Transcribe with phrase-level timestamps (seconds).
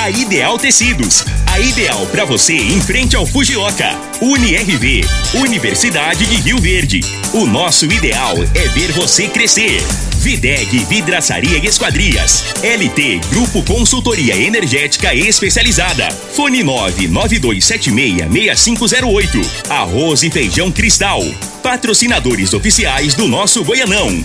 [0.00, 1.24] A Ideal Tecidos.
[1.48, 3.90] A ideal para você em frente ao Fujioka.
[4.22, 5.04] UniRV.
[5.34, 7.00] Universidade de Rio Verde.
[7.32, 9.82] O nosso ideal é ver você crescer.
[10.18, 12.44] Videg Vidraçaria e Esquadrias.
[12.62, 16.08] LT Grupo Consultoria Energética Especializada.
[16.32, 19.44] Fone 992766508.
[19.68, 21.24] Arroz e Feijão Cristal.
[21.60, 24.24] Patrocinadores oficiais do nosso Goianão.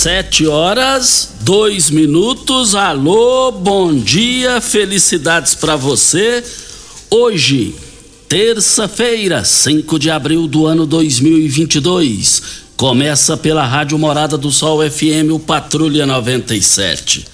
[0.00, 2.74] Sete horas, dois minutos.
[2.74, 6.42] Alô, bom dia, felicidades para você.
[7.10, 7.74] Hoje,
[8.26, 12.42] terça-feira, 5 de abril do ano 2022.
[12.78, 17.26] Começa pela Rádio Morada do Sol FM, o Patrulha 97.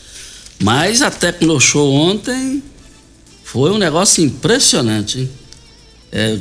[0.58, 2.60] Mas a Tecno Show ontem
[3.44, 5.30] foi um negócio impressionante, hein?
[6.10, 6.36] É,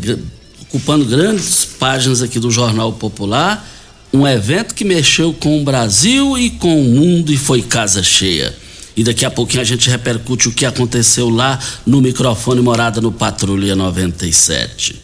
[0.64, 3.75] ocupando grandes páginas aqui do Jornal Popular
[4.16, 8.56] um evento que mexeu com o Brasil e com o mundo e foi casa cheia.
[8.96, 13.12] E daqui a pouquinho a gente repercute o que aconteceu lá no microfone Morada no
[13.12, 15.02] Patrulha 97.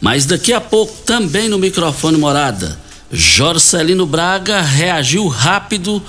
[0.00, 2.76] Mas daqui a pouco, também no microfone Morada,
[3.12, 6.02] Jorcelino Braga reagiu rápido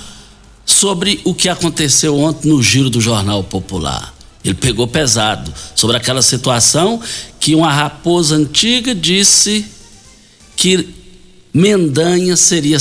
[0.66, 4.13] sobre o que aconteceu ontem no giro do Jornal Popular.
[4.44, 7.00] Ele pegou pesado sobre aquela situação
[7.40, 9.66] que uma raposa antiga disse
[10.56, 11.00] que
[11.53, 12.78] Mendanha seria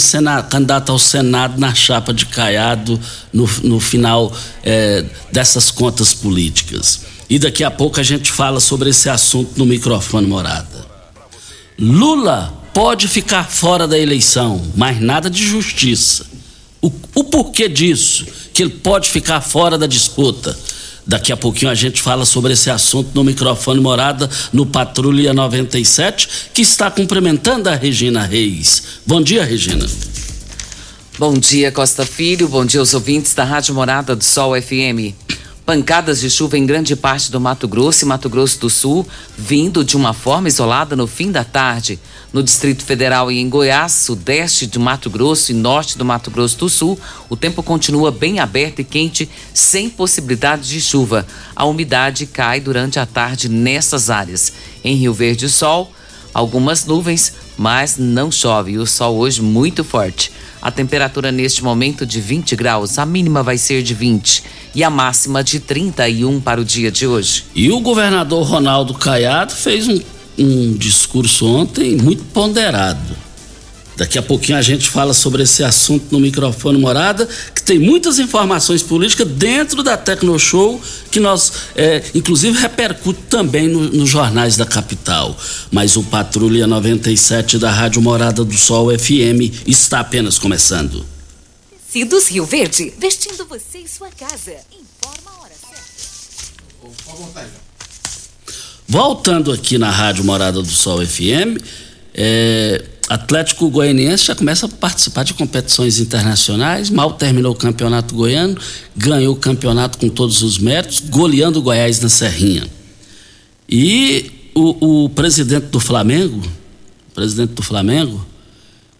[0.49, 3.01] candidato ao Senado na chapa de Caiado
[3.33, 4.33] no, no final
[4.63, 7.01] é, dessas contas políticas.
[7.29, 10.87] E daqui a pouco a gente fala sobre esse assunto no microfone morada.
[11.79, 16.27] Lula pode ficar fora da eleição, mas nada de justiça.
[16.81, 18.27] O, o porquê disso?
[18.55, 20.57] Que ele pode ficar fora da disputa.
[21.07, 26.29] Daqui a pouquinho a gente fala sobre esse assunto no microfone Morada, no Patrulha 97,
[26.55, 28.83] que está cumprimentando a Regina Reis.
[29.07, 29.87] Bom dia, Regina.
[31.19, 32.49] Bom dia, Costa Filho.
[32.49, 35.15] Bom dia aos ouvintes da Rádio Morada do Sol FM.
[35.71, 39.07] Pancadas de chuva em grande parte do Mato Grosso e Mato Grosso do Sul,
[39.39, 41.97] vindo de uma forma isolada no fim da tarde.
[42.33, 46.59] No Distrito Federal e em Goiás, sudeste de Mato Grosso e norte do Mato Grosso
[46.59, 46.99] do Sul,
[47.29, 51.25] o tempo continua bem aberto e quente, sem possibilidade de chuva.
[51.55, 54.53] A umidade cai durante a tarde nessas áreas.
[54.83, 55.93] Em Rio Verde, sol,
[56.33, 58.73] algumas nuvens, mas não chove.
[58.73, 60.33] E o sol hoje muito forte.
[60.63, 64.43] A temperatura neste momento de 20 graus, a mínima vai ser de 20
[64.75, 67.45] e a máxima de 31 para o dia de hoje.
[67.55, 70.01] E o governador Ronaldo Caiado fez um,
[70.39, 73.30] um discurso ontem muito ponderado.
[74.01, 78.19] Daqui a pouquinho a gente fala sobre esse assunto no microfone Morada, que tem muitas
[78.19, 80.81] informações políticas dentro da Tecnoshow,
[81.11, 85.37] que nós, é, inclusive, repercute também no, nos jornais da capital.
[85.71, 91.05] Mas o Patrulha 97 da Rádio Morada do Sol FM está apenas começando.
[91.93, 94.55] Tecidos Rio Verde, vestindo você e sua casa.
[94.73, 95.53] Informa a hora
[97.35, 97.51] certa.
[98.89, 101.63] Voltando aqui na Rádio Morada do Sol FM,
[102.15, 108.57] é, Atlético Goianiense já começa a participar de competições internacionais, mal terminou o campeonato goiano,
[108.97, 112.69] ganhou o campeonato com todos os méritos, goleando o Goiás na Serrinha.
[113.69, 116.41] E o, o presidente do Flamengo,
[117.11, 118.25] o presidente do Flamengo,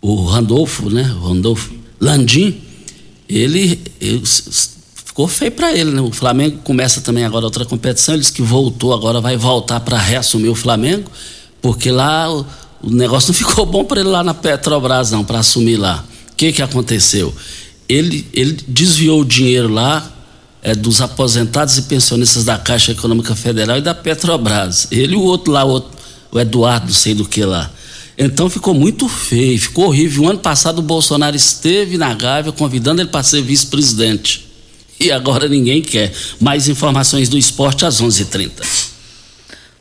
[0.03, 1.17] o Randolfo, né?
[1.23, 2.61] O Randolfo Landim,
[3.29, 4.23] ele, ele
[4.93, 6.01] ficou feio para ele, né?
[6.01, 9.97] O Flamengo começa também agora outra competição, ele disse que voltou, agora vai voltar para
[9.97, 11.09] reassumir o Flamengo,
[11.63, 12.27] porque lá
[12.83, 16.05] o, negócio não ficou bom para ele lá na Petrobras, não, para assumir lá.
[16.33, 17.35] O que que aconteceu?
[17.89, 20.11] Ele, ele desviou o dinheiro lá
[20.63, 24.89] é, dos aposentados e pensionistas da Caixa Econômica Federal e da Petrobras.
[24.91, 25.91] Ele e o outro lá, o, outro,
[26.31, 27.71] o Eduardo, não sei do que lá.
[28.17, 30.25] Então ficou muito feio, ficou horrível.
[30.25, 34.47] O ano passado o Bolsonaro esteve na Gávea convidando ele para ser vice-presidente.
[35.01, 36.13] E agora ninguém quer.
[36.39, 38.51] Mais informações do esporte às 11:30.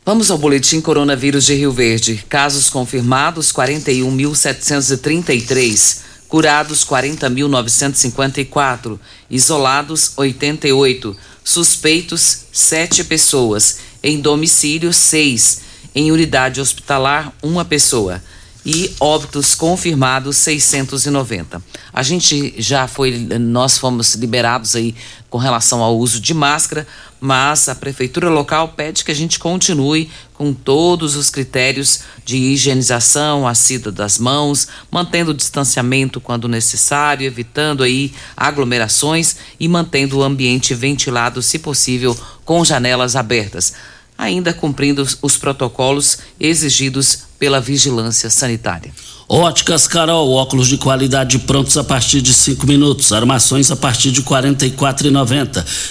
[0.00, 2.24] 30 Vamos ao boletim coronavírus de Rio Verde.
[2.28, 5.98] Casos confirmados 41.733,
[6.28, 8.98] curados 40.954,
[9.30, 18.22] isolados 88, suspeitos 7 pessoas, em domicílio 6 em unidade hospitalar, uma pessoa.
[18.64, 21.62] E óbitos confirmados 690.
[21.92, 24.94] A gente já foi, nós fomos liberados aí
[25.30, 26.86] com relação ao uso de máscara,
[27.20, 33.46] mas a prefeitura local pede que a gente continue com todos os critérios de higienização,
[33.46, 40.74] assida das mãos, mantendo o distanciamento quando necessário, evitando aí aglomerações e mantendo o ambiente
[40.74, 43.74] ventilado, se possível, com janelas abertas
[44.20, 48.92] ainda cumprindo os protocolos exigidos pela vigilância sanitária.
[49.32, 54.22] Óticas Carol, óculos de qualidade prontos a partir de cinco minutos, armações a partir de
[54.22, 55.08] quarenta e quatro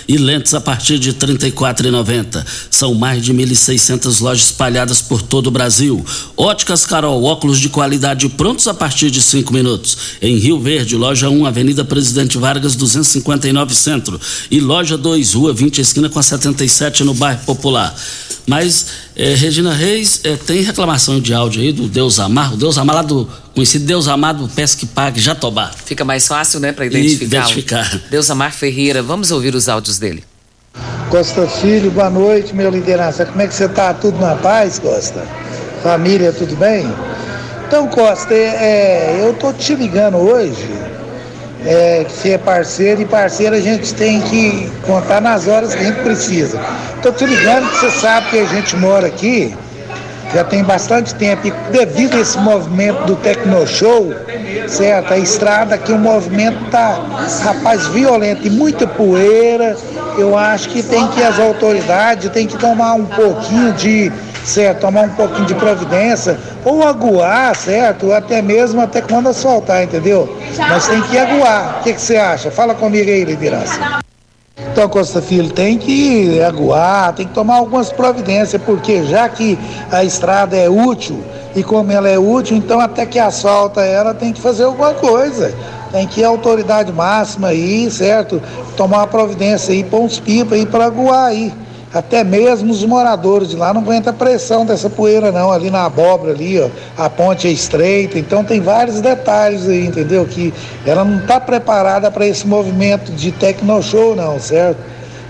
[0.08, 1.88] e lentes a partir de trinta e quatro.
[2.70, 6.06] São mais de mil e seiscentas lojas espalhadas por todo o Brasil.
[6.36, 9.98] Óticas Carol, óculos de qualidade prontos a partir de cinco minutos.
[10.22, 14.20] Em Rio Verde, loja 1, Avenida Presidente Vargas, 259 Centro.
[14.52, 17.96] E loja 2, Rua 20, esquina com a 77 no bairro Popular.
[18.50, 22.80] Mas, eh, Regina Reis, eh, tem reclamação de áudio aí do Deus Amar, o Deus
[22.80, 25.70] Amar lá do conhecido Deus Amado Pesque Pague Jatobá.
[25.86, 27.26] Fica mais fácil, né, para identificar.
[27.26, 28.02] identificar.
[28.10, 30.24] Deus Amar Ferreira, vamos ouvir os áudios dele.
[31.12, 33.24] Costa Filho, boa noite, meu liderança.
[33.24, 33.94] Como é que você tá?
[33.94, 35.28] Tudo na paz, Costa?
[35.84, 36.92] Família, tudo bem?
[37.68, 40.89] Então, Costa, é, é eu tô te ligando hoje
[41.66, 45.86] é, que é parceiro e parceiro a gente tem que contar nas horas que a
[45.86, 46.60] gente precisa.
[46.96, 49.56] Estou te ligando que você sabe que a gente mora aqui
[50.34, 54.14] já tem bastante tempo e devido a esse movimento do Tecnoshow,
[54.68, 55.14] certo?
[55.14, 57.04] A estrada aqui, o movimento tá,
[57.44, 59.76] rapaz, violento e muita poeira.
[60.18, 64.12] Eu acho que tem que as autoridades tem que tomar um pouquinho de
[64.50, 64.82] certo?
[64.82, 68.12] Tomar um pouquinho de providência, ou aguar, certo?
[68.12, 70.38] Até mesmo até quando asfaltar, entendeu?
[70.58, 71.78] Mas tem que aguar.
[71.80, 72.52] O que, que você acha?
[72.52, 74.00] Fala comigo aí, liderança.
[74.72, 79.58] Então, Costa Filho, tem que aguar, tem que tomar algumas providências, porque já que
[79.92, 81.24] a estrada é útil,
[81.56, 85.54] e como ela é útil, então até que asfalta ela tem que fazer alguma coisa.
[85.92, 88.42] Tem que ir a autoridade máxima aí, certo?
[88.78, 91.52] Tomar uma providência aí, pôr uns pipa aí para aguar aí.
[91.92, 95.86] Até mesmo os moradores de lá não aguentam a pressão dessa poeira não, ali na
[95.86, 100.24] abóbora ali, ó, a ponte é estreita, então tem vários detalhes aí, entendeu?
[100.26, 100.54] Que
[100.86, 104.80] ela não está preparada para esse movimento de tecnoshow não, certo?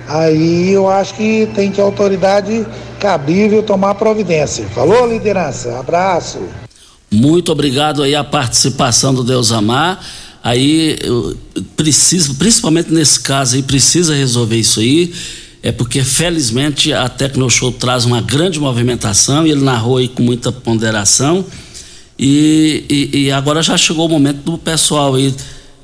[0.05, 2.65] Aí eu acho que tem que a autoridade
[2.99, 4.65] cabível tomar providência.
[4.75, 5.79] Falou, liderança?
[5.79, 6.39] Abraço.
[7.09, 10.03] Muito obrigado aí a participação do Deus Amar.
[10.43, 10.97] Aí
[11.77, 15.13] preciso, principalmente nesse caso aí, precisa resolver isso aí
[15.61, 20.51] é porque felizmente a Tecnoshow traz uma grande movimentação e ele narrou aí com muita
[20.51, 21.45] ponderação
[22.17, 25.33] e, e, e agora já chegou o momento do pessoal aí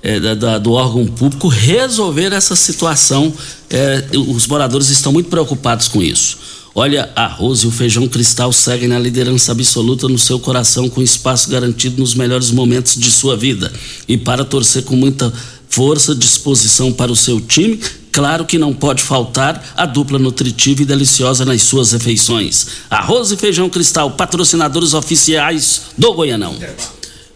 [0.04, 3.34] é, da, do órgão público resolver essa situação.
[3.70, 6.38] É, os moradores estão muito preocupados com isso.
[6.76, 11.50] Olha, arroz e o feijão cristal seguem na liderança absoluta no seu coração, com espaço
[11.50, 13.72] garantido nos melhores momentos de sua vida.
[14.08, 15.32] E para torcer com muita
[15.70, 17.80] força, disposição para o seu time,
[18.16, 22.66] Claro que não pode faltar a dupla nutritiva e deliciosa nas suas refeições.
[22.90, 26.56] Arroz e feijão cristal, patrocinadores oficiais do Goianão.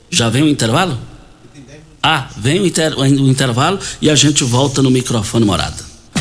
[0.09, 0.98] Já vem o intervalo?
[2.01, 5.83] Ah, vem o, inter, o intervalo e a gente volta no microfone morada.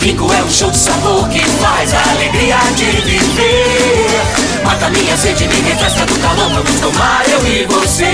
[0.00, 4.62] Rico é um show de sabor que faz a alegria de viver.
[4.64, 6.50] Mata minha sede, me refresca do calor.
[6.50, 8.04] Vamos tomar eu e você.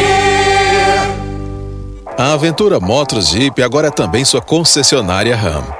[2.17, 5.80] A Aventura Motos Jeep agora é também sua concessionária RAM.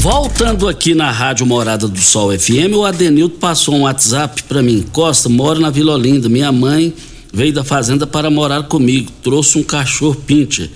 [0.00, 4.84] Voltando aqui na Rádio Morada do Sol FM, o Adenildo passou um WhatsApp para mim.
[4.92, 6.28] Costa, moro na Vila Olinda.
[6.28, 6.94] Minha mãe
[7.32, 9.10] veio da fazenda para morar comigo.
[9.22, 10.70] Trouxe um cachorro pincher.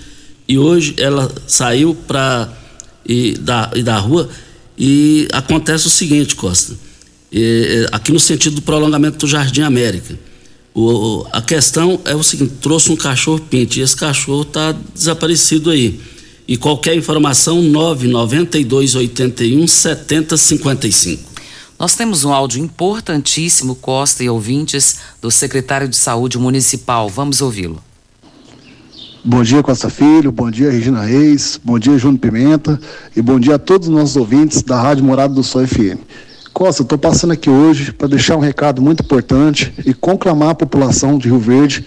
[0.47, 2.47] E hoje ela saiu para
[3.05, 4.29] e da, e da rua
[4.77, 6.73] e acontece o seguinte, Costa.
[7.31, 10.17] E, aqui no sentido do prolongamento do Jardim América.
[10.75, 15.69] O, a questão é o seguinte: trouxe um cachorro pincher e esse cachorro está desaparecido
[15.69, 15.99] aí.
[16.47, 21.31] E qualquer informação, 992 81 7055.
[21.79, 27.09] Nós temos um áudio importantíssimo, Costa e ouvintes, do secretário de Saúde Municipal.
[27.09, 27.81] Vamos ouvi-lo.
[29.23, 30.33] Bom dia, Costa Filho.
[30.33, 31.59] Bom dia, Regina Reis.
[31.63, 32.79] Bom dia, Júnior Pimenta.
[33.15, 35.99] E bom dia a todos os nossos ouvintes da Rádio Morada do Sol FM.
[36.53, 41.17] Costa, estou passando aqui hoje para deixar um recado muito importante e conclamar a população
[41.17, 41.85] de Rio Verde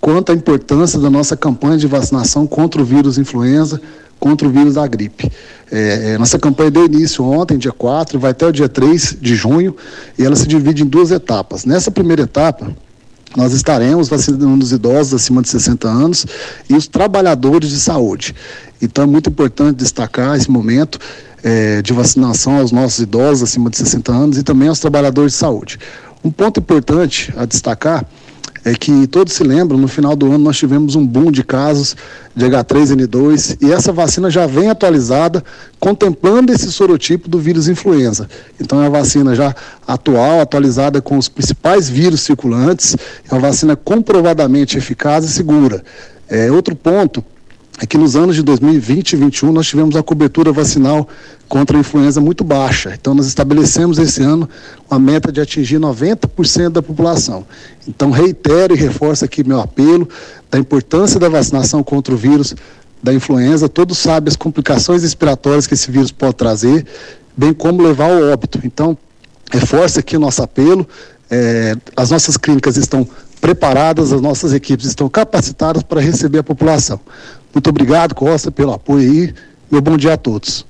[0.00, 3.80] quanto à importância da nossa campanha de vacinação contra o vírus influenza,
[4.18, 5.30] contra o vírus da gripe.
[5.70, 9.34] É, é, nossa campanha deu início ontem, dia 4, vai até o dia 3 de
[9.34, 9.76] junho,
[10.18, 11.64] e ela se divide em duas etapas.
[11.64, 12.70] Nessa primeira etapa,
[13.36, 16.26] nós estaremos vacinando os idosos acima de 60 anos
[16.68, 18.34] e os trabalhadores de saúde.
[18.80, 20.98] Então é muito importante destacar esse momento
[21.42, 25.38] é, de vacinação aos nossos idosos acima de 60 anos e também aos trabalhadores de
[25.38, 25.78] saúde.
[26.24, 28.04] Um ponto importante a destacar
[28.68, 31.96] é que todos se lembram, no final do ano nós tivemos um boom de casos
[32.36, 35.42] de H3N2 e essa vacina já vem atualizada,
[35.80, 38.28] contemplando esse sorotipo do vírus influenza.
[38.60, 39.54] Então é uma vacina já
[39.86, 42.94] atual, atualizada com os principais vírus circulantes,
[43.30, 45.82] é uma vacina comprovadamente eficaz e segura.
[46.28, 47.24] É, outro ponto
[47.80, 51.08] é que nos anos de 2020 e 2021 nós tivemos a cobertura vacinal
[51.48, 52.92] contra a influenza muito baixa.
[52.98, 54.48] Então nós estabelecemos esse ano
[54.90, 57.46] uma meta de atingir 90% da população.
[57.86, 60.08] Então reitero e reforço aqui meu apelo
[60.50, 62.54] da importância da vacinação contra o vírus
[63.00, 63.68] da influenza.
[63.68, 66.84] Todos sabem as complicações respiratórias que esse vírus pode trazer,
[67.36, 68.60] bem como levar ao óbito.
[68.64, 68.98] Então
[69.52, 70.86] reforço aqui o nosso apelo.
[71.30, 73.06] É, as nossas clínicas estão
[73.40, 77.00] preparadas, as nossas equipes estão capacitadas para receber a população.
[77.52, 79.34] Muito obrigado, Costa, pelo apoio aí.
[79.70, 80.66] Meu bom dia a todos.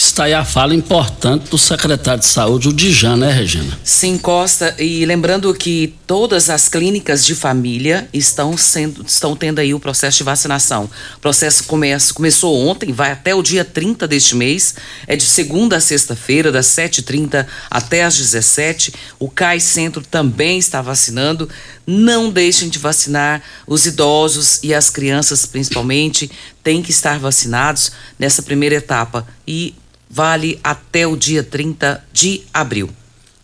[0.00, 3.76] Está aí a fala importante do secretário de saúde, o Dijan, né, Regina?
[3.82, 4.72] Sim, Costa.
[4.78, 10.18] E lembrando que todas as clínicas de família estão sendo, estão tendo aí o processo
[10.18, 10.88] de vacinação.
[11.16, 14.76] O processo começa, começou ontem, vai até o dia 30 deste mês.
[15.04, 20.80] É de segunda a sexta-feira, das 7h30 até as 17 O CAI Centro também está
[20.80, 21.48] vacinando.
[21.90, 26.30] Não deixem de vacinar os idosos e as crianças, principalmente,
[26.62, 29.26] têm que estar vacinados nessa primeira etapa.
[29.46, 29.74] E
[30.10, 32.90] vale até o dia 30 de abril.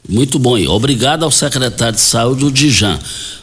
[0.06, 2.98] Muito bom, e obrigado ao secretário de saúde, o Dijan.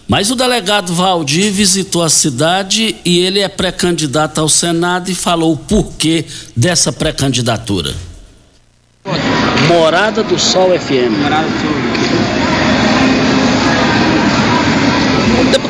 [0.08, 5.54] Mas o delegado Valdir visitou a cidade e ele é pré-candidato ao Senado e falou
[5.54, 7.96] o porquê dessa pré-candidatura.
[9.68, 11.24] Morada do Sol FM.
[11.24, 12.71] Morada do Sol.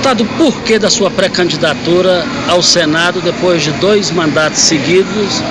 [0.01, 5.43] Deputado, por que da sua pré-candidatura ao Senado depois de dois mandatos seguidos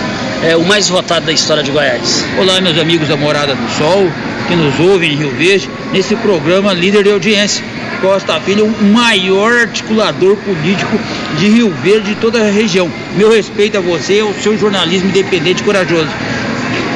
[0.42, 2.25] é, o mais votado da história de Goiás.
[2.36, 4.10] Olá, meus amigos da Morada do Sol,
[4.49, 7.65] que nos ouvem em Rio Verde, nesse programa Líder de Audiência.
[8.00, 10.99] Costa Filho, o maior articulador político
[11.39, 12.91] de Rio Verde de toda a região.
[13.15, 16.10] Meu respeito a você e ao seu jornalismo independente e corajoso.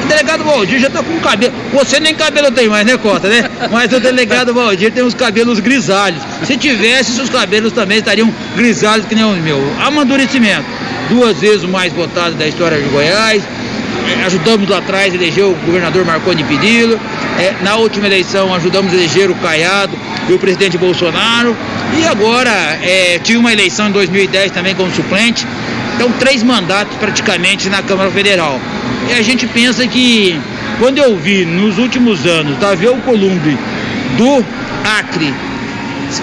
[0.05, 1.51] O delegado Valdir já tá com cabelo.
[1.73, 3.43] Você nem cabelo tem mais, né, Costa, né?
[3.71, 6.21] Mas o delegado Valdir tem os cabelos grisalhos.
[6.43, 9.63] Se tivesse, seus cabelos também estariam grisalhos que nem os meus.
[9.81, 10.65] Amadurecimento
[11.09, 13.43] duas vezes o mais votado da história de Goiás.
[14.27, 16.99] Ajudamos lá atrás eleger o governador Marconi Pedilo.
[17.39, 19.97] É, na última eleição ajudamos a eleger o Caiado
[20.29, 21.57] e o presidente Bolsonaro.
[21.97, 22.51] E agora
[22.83, 25.47] é, tinha uma eleição em 2010 também como suplente.
[25.95, 28.59] Então, três mandatos praticamente na Câmara Federal.
[29.09, 30.39] E a gente pensa que,
[30.79, 33.57] quando eu vi nos últimos anos Davi Alcolumbre
[34.17, 34.45] do
[34.99, 35.33] Acre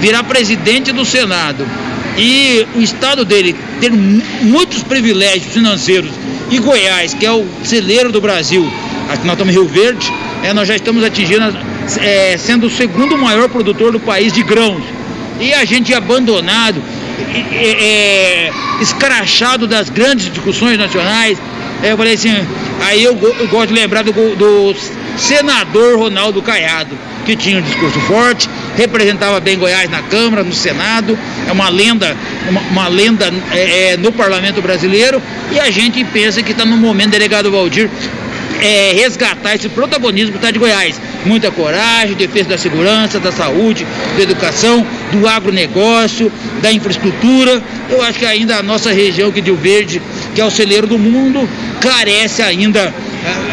[0.01, 1.67] virar presidente do Senado
[2.17, 6.11] e o estado dele ter muitos privilégios financeiros
[6.51, 8.71] e Goiás, que é o celeiro do Brasil,
[9.09, 11.57] aqui nós estamos em Rio Verde, é, nós já estamos atingindo,
[12.01, 14.83] é, sendo o segundo maior produtor do país de grãos.
[15.41, 16.83] E a gente é abandonado,
[17.39, 21.39] é, escrachado das grandes discussões nacionais.
[21.83, 22.31] Eu falei assim,
[22.81, 24.75] aí eu, eu gosto de lembrar do, do
[25.17, 31.19] senador Ronaldo Caiado, que tinha um discurso forte, representava bem Goiás na Câmara, no Senado,
[31.47, 32.17] é uma lenda,
[32.49, 36.77] uma, uma lenda é, é, no Parlamento brasileiro, e a gente pensa que está no
[36.77, 37.91] momento, delegado Valdir,
[38.63, 41.01] é, resgatar esse protagonismo que está de Goiás.
[41.27, 43.85] Muita coragem, defesa da segurança, da saúde,
[44.17, 47.61] da educação, do agronegócio, da infraestrutura.
[47.91, 50.01] Eu acho que ainda a nossa região aqui de Rio Verde,
[50.35, 51.49] que é o celeiro do mundo,
[51.81, 52.95] carece ainda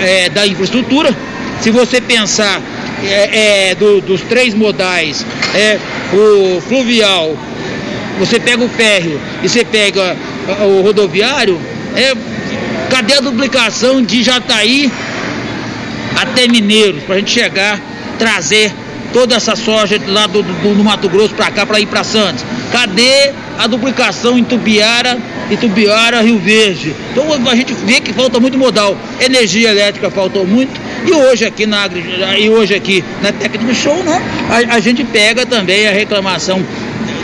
[0.02, 1.16] é, da infraestrutura.
[1.60, 2.62] Se você pensar
[3.04, 5.80] é, é, do, dos três modais, é
[6.14, 7.36] o fluvial,
[8.20, 10.16] você pega o férreo e você pega
[10.62, 11.60] o rodoviário,
[11.96, 12.14] é,
[12.90, 14.92] cadê a duplicação de Jataí
[16.16, 17.80] até Mineiros, para a gente chegar,
[18.18, 18.74] trazer
[19.14, 22.44] toda essa soja lá do, do, do Mato Grosso para cá, para ir para Santos?
[22.72, 25.18] Cadê a duplicação em Tubiara,
[25.60, 26.96] Tubiara, Rio Verde?
[27.12, 28.98] Então a gente vê que falta muito modal.
[29.20, 30.80] Energia elétrica faltou muito.
[31.06, 31.90] E hoje aqui na
[32.38, 34.22] e hoje aqui na Técnica Show, né?
[34.50, 36.64] A, a gente pega também a reclamação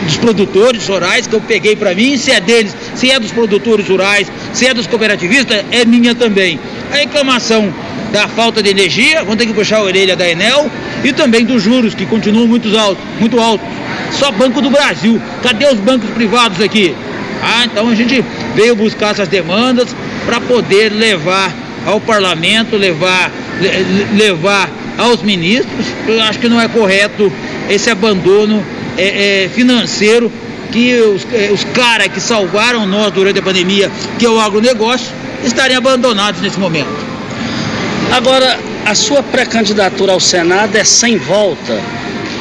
[0.06, 3.88] dos produtores rurais que eu peguei para mim, se é deles, se é dos produtores
[3.88, 6.58] rurais, se é dos cooperativistas, é minha também.
[6.90, 7.72] A reclamação
[8.12, 10.70] da falta de energia, vão ter que puxar a orelha da Enel
[11.04, 13.66] e também dos juros que continuam muito altos, muito altos.
[14.12, 15.20] Só Banco do Brasil.
[15.42, 16.94] Cadê os bancos privados aqui?
[17.42, 21.52] Ah, então a gente veio buscar essas demandas para poder levar
[21.84, 23.30] ao parlamento, levar,
[24.16, 25.86] levar aos ministros.
[26.06, 27.30] Eu acho que não é correto
[27.68, 28.64] esse abandono
[28.96, 30.30] é, é, financeiro
[30.72, 35.08] que os, é, os caras que salvaram nós durante a pandemia, que é o agronegócio,
[35.44, 37.06] estarem abandonados nesse momento.
[38.12, 41.80] Agora, a sua pré-candidatura ao Senado é sem volta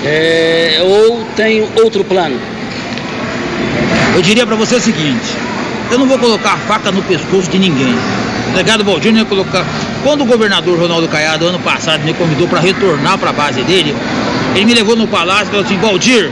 [0.03, 2.39] é, ou tem outro plano?
[4.15, 5.35] eu diria para você o seguinte:
[5.91, 7.93] eu não vou colocar a faca no pescoço de ninguém.
[8.47, 9.65] O delegado Valdir não ia colocar.
[10.03, 13.93] Quando o governador Ronaldo Caiado, ano passado, me convidou para retornar para a base dele,
[14.55, 16.31] ele me levou no palácio e falou assim: Valdir,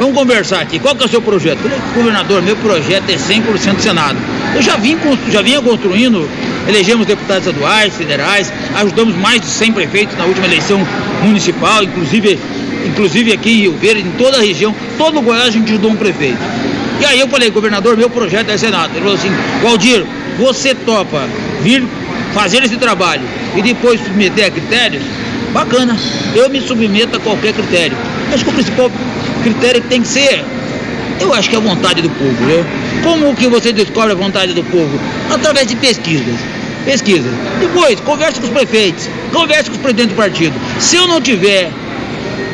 [0.00, 0.78] vamos conversar aqui.
[0.78, 1.58] Qual que é o seu projeto?
[1.58, 4.18] Falei, governador, meu projeto é 100% Senado.
[4.54, 4.96] Eu já, vim,
[5.30, 6.28] já vinha construindo,
[6.66, 10.80] elegemos deputados estaduais, federais, ajudamos mais de 100 prefeitos na última eleição
[11.22, 12.38] municipal, inclusive,
[12.86, 15.90] inclusive aqui em Rio Verde, em toda a região, todo o Goiás a gente ajudou
[15.90, 16.38] um prefeito.
[17.00, 18.90] E aí eu falei, governador, meu projeto é Senado.
[18.92, 19.30] Ele falou assim,
[19.62, 20.04] Valdir,
[20.38, 21.28] você topa
[21.62, 21.86] vir
[22.32, 23.22] fazer esse trabalho
[23.54, 25.02] e depois submeter a critérios?
[25.52, 25.96] Bacana,
[26.34, 27.96] eu me submeto a qualquer critério.
[28.32, 28.90] Acho que o principal
[29.42, 30.44] critério tem que ser,
[31.20, 32.64] eu acho que é a vontade do povo, né?
[33.02, 34.98] Como que você descobre a vontade do povo?
[35.30, 36.36] Através de pesquisas.
[36.84, 37.32] Pesquisas.
[37.60, 40.54] Depois, converse com os prefeitos, converse com os presidentes do partido.
[40.78, 41.70] Se eu não tiver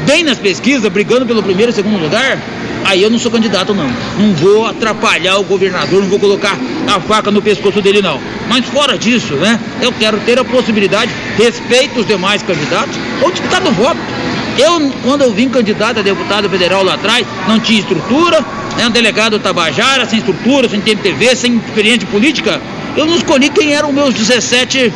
[0.05, 2.39] bem nas pesquisas, brigando pelo primeiro e segundo lugar,
[2.85, 3.89] aí eu não sou candidato não.
[4.19, 6.59] Não vou atrapalhar o governador, não vou colocar
[6.89, 8.21] a faca no pescoço dele não.
[8.49, 13.61] Mas fora disso, né, eu quero ter a possibilidade, respeito os demais candidatos, ou disputar
[13.61, 14.16] do voto.
[14.59, 18.41] Eu, quando eu vim candidato a deputado federal lá atrás, não tinha estrutura,
[18.77, 22.61] né, um delegado Tabajara, sem estrutura, sem TV, sem experiência política,
[22.97, 24.93] eu não escolhi quem eram meus 17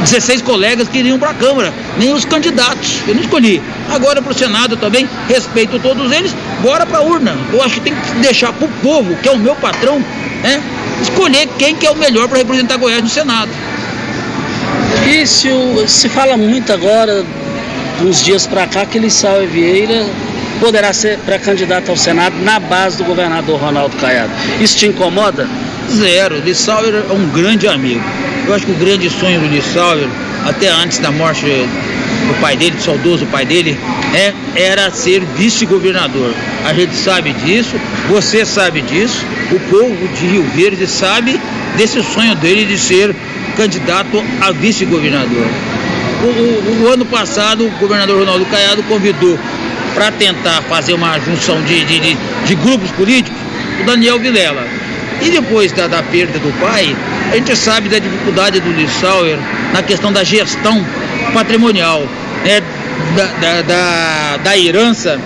[0.00, 3.00] 16 colegas que iriam para a Câmara, nem os candidatos.
[3.06, 3.60] Eu não escolhi.
[3.90, 7.36] Agora para o Senado também, respeito todos eles, bora para a urna.
[7.52, 9.98] Eu acho que tem que deixar para o povo, que é o meu patrão,
[10.42, 10.62] né,
[11.02, 13.50] escolher quem que é o melhor para representar Goiás no Senado.
[15.06, 15.48] E se,
[15.86, 17.24] se fala muito agora,
[18.00, 20.06] uns dias para cá, que Lissau Vieira
[20.60, 24.32] poderá ser pré-candidato ao Senado na base do governador Ronaldo Caiado.
[24.60, 25.48] Isso te incomoda?
[25.90, 26.40] Zero.
[26.40, 28.02] Lissauer é um grande amigo.
[28.46, 30.08] Eu acho que o grande sonho do Lissauer,
[30.46, 33.78] até antes da morte do pai dele, do saudoso pai dele,
[34.14, 36.32] é, era ser vice-governador.
[36.64, 37.74] A gente sabe disso,
[38.08, 41.40] você sabe disso, o povo de Rio Verde sabe
[41.76, 43.14] desse sonho dele de ser
[43.56, 45.46] candidato a vice-governador.
[46.22, 49.38] O, o, ano passado, o governador Ronaldo Caiado convidou
[49.94, 53.38] para tentar fazer uma junção de, de, de, de grupos políticos
[53.80, 54.66] o Daniel Vilela.
[55.20, 56.96] E depois da, da, perda do pai,
[57.30, 59.38] a gente sabe da dificuldade do Lissauer
[59.72, 60.84] na questão da gestão
[61.32, 62.06] patrimonial,
[62.44, 62.60] né,
[63.16, 65.20] da, da, da, da herança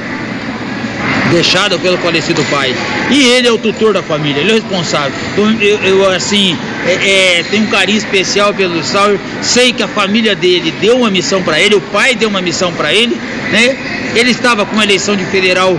[1.37, 2.75] deixada pelo falecido pai.
[3.11, 5.13] E ele é o tutor da família, ele é o responsável.
[5.33, 9.89] Então, eu, eu assim, é, é, tenho um carinho especial pelo Sauer, sei que a
[9.89, 13.21] família dele deu uma missão para ele, o pai deu uma missão para ele,
[13.53, 13.77] né?
[14.15, 15.79] Ele estava com a eleição de federal,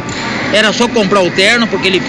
[0.54, 2.04] era só comprar o terno, porque ele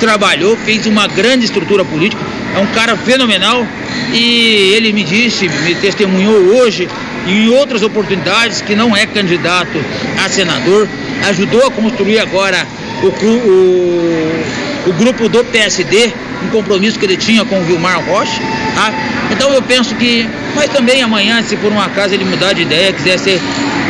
[0.00, 2.20] trabalhou, fez uma grande estrutura política,
[2.56, 3.64] é um cara fenomenal
[4.12, 6.88] e ele me disse, me testemunhou hoje
[7.28, 9.78] em outras oportunidades que não é candidato
[10.24, 10.88] a senador,
[11.28, 12.66] ajudou a construir agora
[13.02, 16.12] o, o, o grupo do PSD,
[16.44, 18.40] um compromisso que ele tinha com o Vilmar Rocha,
[18.74, 18.92] tá?
[19.30, 22.92] Então eu penso que, mas também amanhã, se por um acaso ele mudar de ideia,
[22.92, 23.40] quiser ser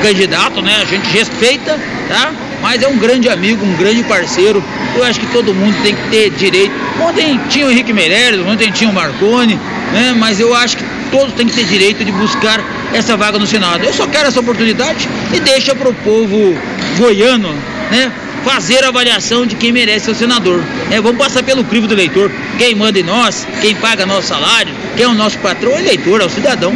[0.03, 0.77] candidato, né?
[0.81, 2.33] A gente respeita, tá?
[2.63, 4.63] Mas é um grande amigo, um grande parceiro.
[4.95, 6.73] Eu acho que todo mundo tem que ter direito.
[7.01, 9.59] Ontem tinha o Henrique Meirelles, ontem tinha o Marconi,
[9.93, 10.15] né?
[10.17, 13.85] Mas eu acho que todos têm que ter direito de buscar essa vaga no Senado.
[13.85, 16.57] Eu só quero essa oportunidade e deixa para o povo
[16.99, 17.55] goiano,
[17.91, 18.13] né?
[18.45, 20.63] Fazer a avaliação de quem merece ser o senador.
[20.91, 22.31] É, vamos passar pelo crivo do eleitor.
[22.59, 25.79] Quem manda em nós, quem paga nosso salário, quem é o nosso patrão, é o
[25.79, 26.75] eleitor, é o cidadão.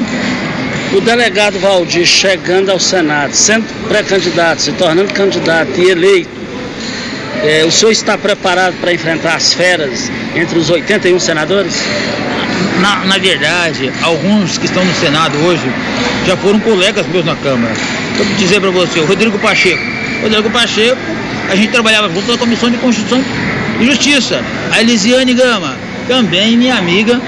[0.93, 6.45] O delegado Valdir chegando ao Senado, sendo pré-candidato, se tornando candidato e eleito,
[7.43, 11.83] é, o senhor está preparado para enfrentar as feras entre os 81 senadores?
[12.81, 15.63] Na, na, verdade, alguns que estão no Senado hoje
[16.27, 17.75] já foram colegas meus na Câmara.
[18.17, 19.83] Vou dizer para você, o Rodrigo Pacheco.
[20.23, 20.99] Rodrigo Pacheco,
[21.51, 23.23] a gente trabalhava junto na Comissão de Constituição
[23.81, 24.43] e Justiça.
[24.71, 25.77] A Elisiane Gama,
[26.09, 27.21] também minha amiga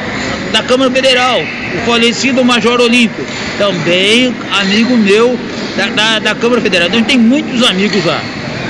[0.52, 1.40] da Câmara Federal.
[1.40, 3.24] O falecido Major Olímpio,
[3.58, 5.38] também amigo meu
[5.76, 6.88] da, da, da Câmara Federal.
[6.88, 8.20] Então a gente tem muitos amigos lá.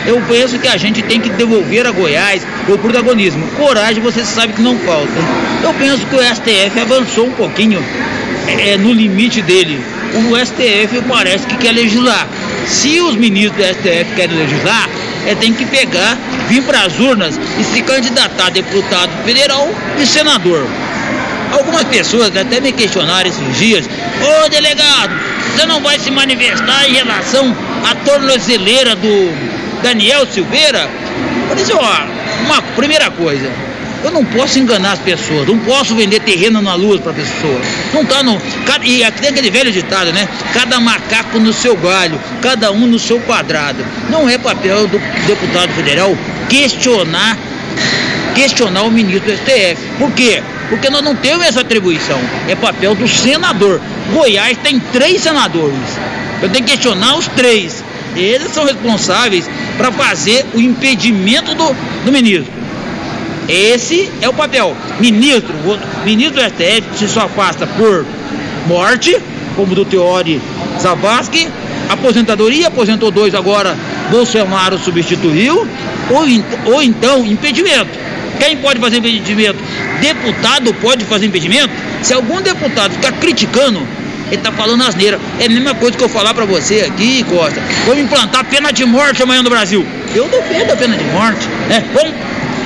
[0.06, 3.46] Eu penso que a gente tem que devolver a Goiás o protagonismo.
[3.56, 5.12] Coragem você sabe que não falta.
[5.62, 7.82] Eu penso que o STF avançou um pouquinho
[8.46, 9.80] é, no limite dele.
[10.14, 12.28] O STF parece que quer legislar.
[12.66, 14.88] Se os ministros do STF querem legislar,
[15.26, 16.16] é tem que pegar,
[16.48, 20.66] vir para as urnas e se candidatar a deputado federal e senador.
[21.52, 25.12] Algumas pessoas até me questionaram esses dias, ô delegado,
[25.54, 30.88] você não vai se manifestar em relação à tornozeleira do Daniel Silveira?
[31.50, 33.50] Eu disse, ó, uma primeira coisa,
[34.06, 37.66] eu não posso enganar as pessoas, não posso vender terreno na luz para pessoas.
[37.92, 38.40] Não tá no.
[38.84, 40.28] E tem aquele velho ditado, né?
[40.54, 43.84] Cada macaco no seu galho, cada um no seu quadrado.
[44.08, 46.16] Não é papel do deputado federal
[46.48, 47.36] questionar
[48.34, 49.82] questionar o ministro do STF.
[49.98, 50.42] Por quê?
[50.68, 52.20] Porque nós não temos essa atribuição.
[52.46, 53.80] É papel do senador.
[54.12, 55.98] Goiás tem três senadores.
[56.42, 57.82] Eu tenho que questionar os três.
[58.14, 62.65] Eles são responsáveis para fazer o impedimento do, do ministro.
[63.48, 64.76] Esse é o papel.
[65.00, 68.04] Ministro, o ministro do STF se só afasta por
[68.66, 69.16] morte,
[69.54, 70.40] como do Teori
[70.80, 71.48] Zavascki,
[71.88, 73.76] aposentadoria, aposentou dois agora,
[74.10, 75.66] Bolsonaro substituiu,
[76.10, 78.06] ou, ou então impedimento.
[78.38, 79.58] Quem pode fazer impedimento?
[80.00, 81.70] Deputado pode fazer impedimento?
[82.02, 83.80] Se algum deputado ficar criticando,
[84.26, 85.18] ele está falando asneira.
[85.40, 87.60] É a mesma coisa que eu falar para você aqui, Costa.
[87.86, 89.86] Vamos implantar pena de morte amanhã no Brasil.
[90.14, 91.48] Eu defendo a pena de morte.
[91.68, 91.84] Né?
[91.94, 92.14] Vamos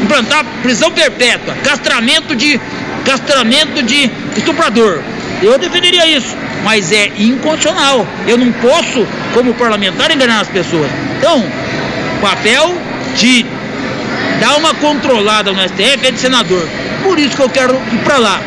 [0.02, 2.60] implantar prisão perpétua, castramento de
[3.04, 5.00] castramento de estuprador.
[5.42, 8.06] Eu defenderia isso, mas é inconstitucional.
[8.26, 10.90] Eu não posso, como parlamentar, enganar as pessoas.
[11.18, 11.44] Então,
[12.20, 12.76] papel
[13.16, 13.46] de
[14.40, 16.66] dar uma controlada no STF é de senador.
[17.02, 18.40] Por isso que eu quero ir para lá,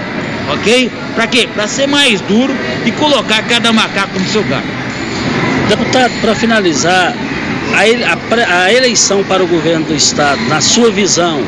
[0.53, 0.91] ok?
[1.15, 1.49] Para quê?
[1.53, 4.63] Para ser mais duro e colocar cada macaco no seu lugar.
[5.67, 7.13] Deputado, para finalizar,
[7.73, 11.43] a, eleição para o governo do estado, na sua visão,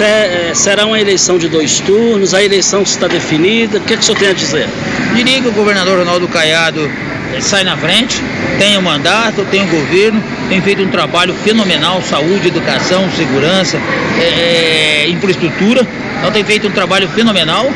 [0.00, 2.34] é, será uma eleição de dois turnos?
[2.34, 3.78] A eleição está definida?
[3.78, 4.68] O que, é que o senhor tem a dizer?
[5.14, 6.90] Diria que o governador Ronaldo Caiado
[7.40, 8.22] sai na frente,
[8.58, 13.78] tem o mandato, tem o governo, tem feito um trabalho fenomenal, saúde, educação, segurança,
[14.18, 15.86] é, infraestrutura,
[16.18, 17.70] então tem feito um trabalho fenomenal.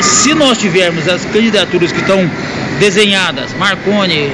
[0.00, 2.28] Se nós tivermos as candidaturas que estão
[2.78, 4.32] desenhadas, Marconi,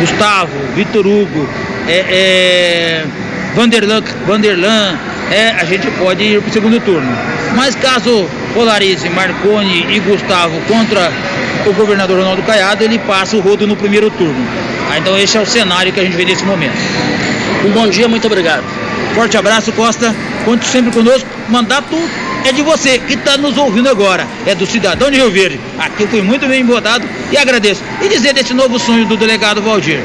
[0.00, 1.48] Gustavo, Vitor Hugo,
[1.86, 3.04] é, é,
[3.54, 4.98] Vanderlan, Vanderlan
[5.30, 7.08] é, a gente pode ir para o segundo turno.
[7.54, 11.12] Mas caso polarize Marconi e Gustavo contra
[11.66, 14.46] o governador Ronaldo Caiado, ele passa o rodo no primeiro turno.
[14.90, 16.76] Ah, então esse é o cenário que a gente vê nesse momento.
[17.64, 18.64] Um bom dia, muito obrigado.
[19.14, 20.14] Forte abraço, Costa.
[20.44, 21.28] Conte sempre conosco.
[21.48, 21.96] Mandato
[22.44, 24.26] é de você que está nos ouvindo agora.
[24.46, 25.60] É do cidadão de Rio Verde.
[25.78, 27.82] Aqui eu fui muito bem botado e agradeço.
[28.02, 30.00] E dizer desse novo sonho do delegado Valdir.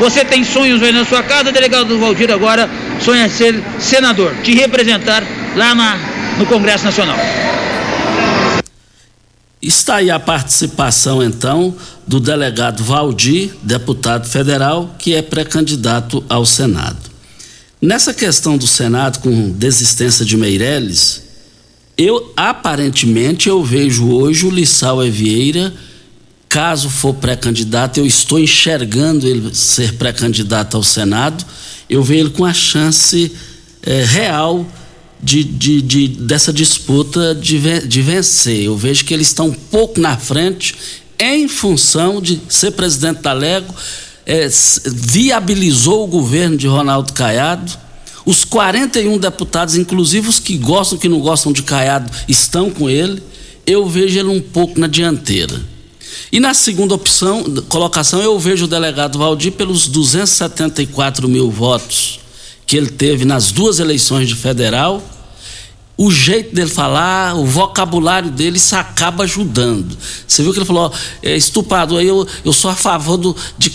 [0.00, 2.68] Você tem sonhos aí na sua casa, o delegado Valdir agora
[3.00, 5.24] sonha ser senador, te representar
[5.56, 5.98] lá na,
[6.38, 7.18] no Congresso Nacional.
[9.60, 11.74] Está aí a participação, então,
[12.06, 17.08] do delegado Valdir, deputado federal, que é pré-candidato ao Senado.
[17.82, 21.27] Nessa questão do Senado com desistência de Meirelles,
[21.98, 25.74] eu aparentemente eu vejo hoje o Lissau Evieira,
[26.48, 31.44] caso for pré-candidato, eu estou enxergando ele ser pré-candidato ao Senado,
[31.90, 33.32] eu vejo ele com a chance
[33.82, 34.64] é, real
[35.20, 38.62] de, de, de, dessa disputa de, de vencer.
[38.62, 40.76] Eu vejo que eles estão um pouco na frente
[41.18, 43.74] em função de ser presidente da Lego,
[44.24, 44.48] é,
[44.86, 47.72] viabilizou o governo de Ronaldo Caiado.
[48.28, 53.22] Os 41 deputados, inclusive os que gostam, que não gostam de Caiado, estão com ele.
[53.66, 55.58] Eu vejo ele um pouco na dianteira.
[56.30, 62.20] E na segunda opção, colocação, eu vejo o delegado Valdir pelos 274 mil votos
[62.66, 65.02] que ele teve nas duas eleições de federal,
[65.96, 69.96] o jeito dele falar, o vocabulário dele, isso acaba ajudando.
[70.26, 73.72] Você viu que ele falou, é, estuprador, eu, eu sou a favor do, de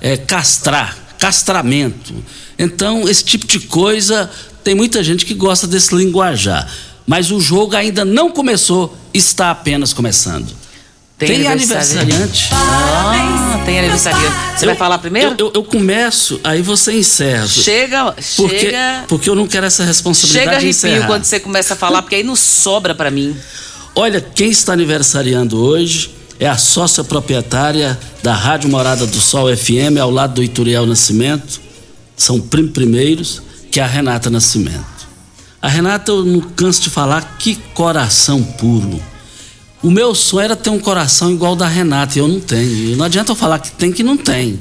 [0.00, 2.12] é, castrar, castramento.
[2.58, 4.28] Então, esse tipo de coisa,
[4.64, 6.68] tem muita gente que gosta desse linguajar.
[7.06, 10.52] Mas o jogo ainda não começou, está apenas começando.
[11.16, 12.48] Tem, tem aniversariante.
[12.50, 14.34] Ah, tem aniversariante.
[14.56, 15.36] Você eu, vai falar primeiro?
[15.38, 17.46] Eu, eu, eu, começo, aí você encerra.
[17.46, 19.04] Chega, porque, chega.
[19.06, 20.94] Porque eu não quero essa responsabilidade chega de encerrar.
[20.94, 23.36] Chega quando você começa a falar, porque aí não sobra para mim.
[23.94, 29.98] Olha, quem está aniversariando hoje é a sócia proprietária da Rádio Morada do Sol FM,
[30.00, 31.60] ao lado do Ituriel Nascimento.
[32.16, 34.84] São prim primeiros, que é a Renata Nascimento.
[35.60, 39.00] A Renata, eu não canso de falar, que coração puro
[39.82, 42.96] o meu sonho era ter um coração igual da Renata, e eu não tenho.
[42.96, 44.60] Não adianta eu falar que tem que não tem.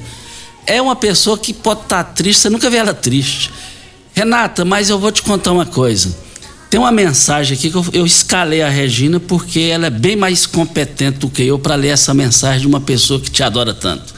[0.65, 3.51] É uma pessoa que pode estar tá triste, você nunca vê ela triste.
[4.13, 6.15] Renata, mas eu vou te contar uma coisa.
[6.71, 10.45] Tem uma mensagem aqui que eu, eu escalei a Regina porque ela é bem mais
[10.45, 14.13] competente do que eu para ler essa mensagem de uma pessoa que te adora tanto.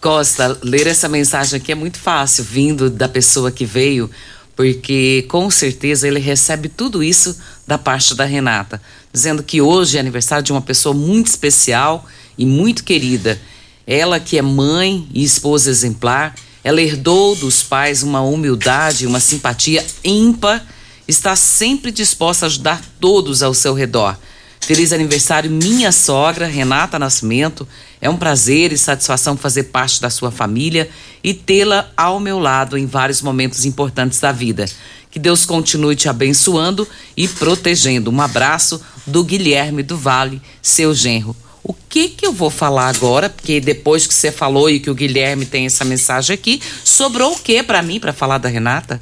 [0.00, 4.08] Costa, ler essa mensagem aqui é muito fácil, vindo da pessoa que veio,
[4.54, 8.80] porque com certeza ele recebe tudo isso da parte da Renata
[9.12, 12.06] dizendo que hoje é aniversário de uma pessoa muito especial
[12.38, 13.40] e muito querida.
[13.84, 19.84] Ela que é mãe e esposa exemplar, ela herdou dos pais uma humildade, uma simpatia
[20.04, 20.64] ímpar,
[21.08, 24.16] está sempre disposta a ajudar todos ao seu redor.
[24.60, 27.66] Feliz aniversário, minha sogra, Renata Nascimento.
[28.02, 30.90] É um prazer e satisfação fazer parte da sua família
[31.24, 34.66] e tê-la ao meu lado em vários momentos importantes da vida.
[35.10, 38.10] Que Deus continue te abençoando e protegendo.
[38.10, 41.34] Um abraço do Guilherme do Vale, seu genro.
[41.64, 43.30] O que que eu vou falar agora?
[43.30, 47.38] Porque depois que você falou e que o Guilherme tem essa mensagem aqui, sobrou o
[47.38, 49.00] que para mim para falar da Renata?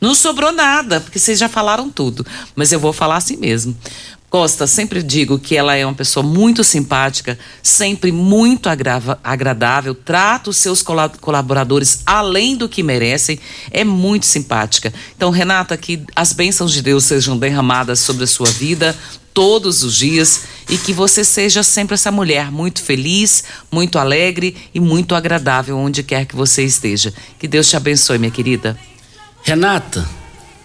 [0.00, 2.26] Não sobrou nada, porque vocês já falaram tudo.
[2.54, 3.76] Mas eu vou falar assim mesmo.
[4.28, 10.50] Costa, sempre digo que ela é uma pessoa muito simpática, sempre muito agrava, agradável, trata
[10.50, 13.38] os seus colaboradores além do que merecem,
[13.70, 14.92] é muito simpática.
[15.16, 18.96] Então, Renata, que as bênçãos de Deus sejam derramadas sobre a sua vida
[19.32, 24.80] todos os dias e que você seja sempre essa mulher muito feliz, muito alegre e
[24.80, 27.14] muito agradável onde quer que você esteja.
[27.38, 28.76] Que Deus te abençoe, minha querida.
[29.46, 30.04] Renata,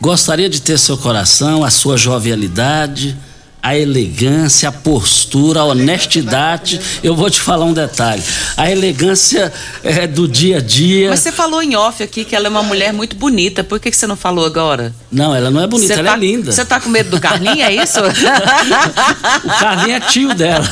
[0.01, 3.15] gostaria de ter seu coração, a sua jovialidade
[3.61, 6.81] a elegância, a postura, a honestidade.
[7.03, 8.23] Eu vou te falar um detalhe:
[8.57, 11.09] a elegância é do dia a dia.
[11.09, 13.63] Mas você falou em off aqui que ela é uma mulher muito bonita.
[13.63, 14.93] Por que, que você não falou agora?
[15.11, 16.51] Não, ela não é bonita, ela tá, é linda.
[16.51, 17.99] Você tá com medo do Carlinho, é isso?
[19.43, 20.65] o Carlinho é tio dela.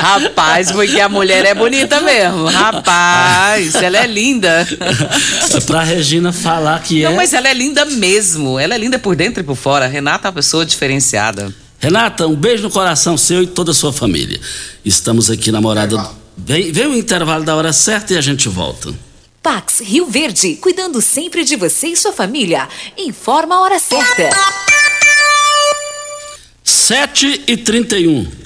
[0.00, 2.46] Rapaz, porque a mulher é bonita mesmo.
[2.46, 4.66] Rapaz, ela é linda.
[5.54, 7.10] É pra Regina falar que não, é.
[7.10, 8.58] Não, mas ela é linda mesmo.
[8.58, 9.86] Ela é linda por dentro e por fora.
[9.86, 11.52] Renata é uma pessoa diferenciada.
[11.80, 14.40] Renata, um beijo no coração seu e toda a sua família.
[14.84, 16.08] Estamos aqui na morada.
[16.36, 18.94] Vem, vem o intervalo da hora certa e a gente volta.
[19.42, 22.68] Pax Rio Verde, cuidando sempre de você e sua família.
[22.96, 24.30] Informa a hora certa.
[26.62, 28.45] 7 e 31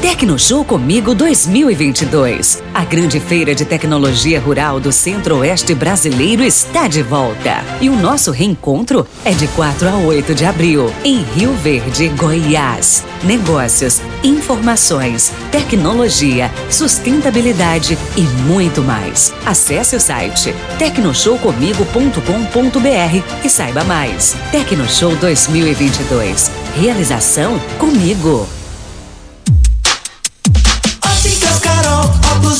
[0.00, 2.62] Tecnoshow Comigo 2022.
[2.72, 7.62] A grande feira de tecnologia rural do Centro-Oeste brasileiro está de volta.
[7.82, 13.04] E o nosso reencontro é de 4 a 8 de abril, em Rio Verde, Goiás.
[13.22, 19.34] Negócios, informações, tecnologia, sustentabilidade e muito mais.
[19.44, 24.34] Acesse o site tecnoshowcomigo.com.br e saiba mais.
[24.50, 26.50] Tecnoshow 2022.
[26.74, 28.48] Realização comigo.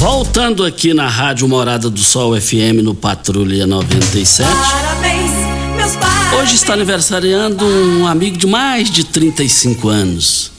[0.00, 4.48] Voltando aqui na Rádio Morada do Sol FM no Patrulha 97.
[4.50, 5.30] Parabéns,
[5.76, 6.40] meus pais.
[6.40, 10.52] Hoje está aniversariando um amigo de mais de 35 anos.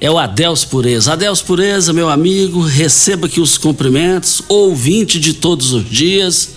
[0.00, 1.12] É o Adeus Pureza.
[1.12, 6.48] Adeus Pureza, meu amigo, receba aqui os cumprimentos, ouvinte de todos os dias.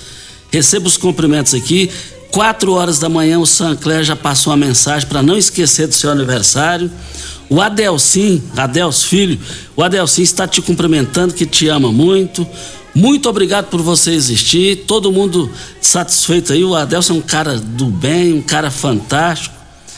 [0.49, 1.91] Receba os cumprimentos aqui.
[2.31, 6.09] Quatro horas da manhã o Sancler já passou uma mensagem para não esquecer do seu
[6.09, 6.89] aniversário.
[7.53, 9.39] O Adelcim, Adelso Filho,
[9.75, 12.47] o Adelcim está te cumprimentando, que te ama muito.
[12.95, 14.85] Muito obrigado por você existir.
[14.87, 16.63] Todo mundo satisfeito aí.
[16.63, 19.55] O Adelson é um cara do bem, um cara fantástico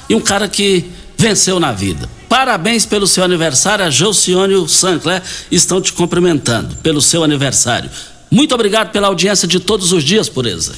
[0.09, 0.83] e um cara que
[1.17, 2.09] venceu na vida.
[2.27, 7.89] Parabéns pelo seu aniversário, a Josione e o Sancler estão te cumprimentando pelo seu aniversário.
[8.29, 10.75] Muito obrigado pela audiência de todos os dias, pureza.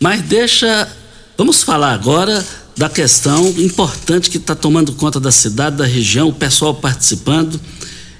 [0.00, 0.88] Mas deixa.
[1.38, 2.44] Vamos falar agora
[2.76, 7.60] da questão importante que está tomando conta da cidade, da região, o pessoal participando.